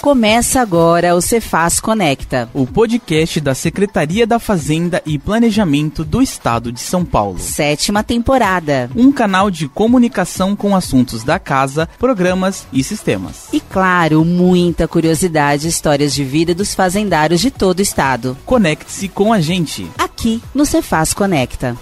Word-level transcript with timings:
Começa 0.00 0.62
agora 0.62 1.14
o 1.14 1.20
Cefaz 1.20 1.78
Conecta, 1.78 2.48
o 2.54 2.66
podcast 2.66 3.38
da 3.38 3.54
Secretaria 3.54 4.26
da 4.26 4.38
Fazenda 4.38 5.02
e 5.04 5.18
Planejamento 5.18 6.06
do 6.06 6.22
Estado 6.22 6.72
de 6.72 6.80
São 6.80 7.04
Paulo. 7.04 7.38
Sétima 7.38 8.02
temporada. 8.02 8.90
Um 8.96 9.12
canal 9.12 9.50
de 9.50 9.68
comunicação 9.68 10.56
com 10.56 10.74
assuntos 10.74 11.22
da 11.22 11.38
casa, 11.38 11.86
programas 11.98 12.66
e 12.72 12.82
sistemas. 12.82 13.48
E 13.52 13.60
claro, 13.60 14.24
muita 14.24 14.88
curiosidade 14.88 15.66
e 15.66 15.68
histórias 15.68 16.14
de 16.14 16.24
vida 16.24 16.54
dos 16.54 16.74
fazendários 16.74 17.42
de 17.42 17.50
todo 17.50 17.80
o 17.80 17.82
estado. 17.82 18.38
Conecte-se 18.46 19.06
com 19.06 19.34
a 19.34 19.40
gente. 19.40 19.86
Aqui 19.98 20.42
no 20.54 20.64
Cefaz 20.64 21.12
Conecta. 21.12 21.76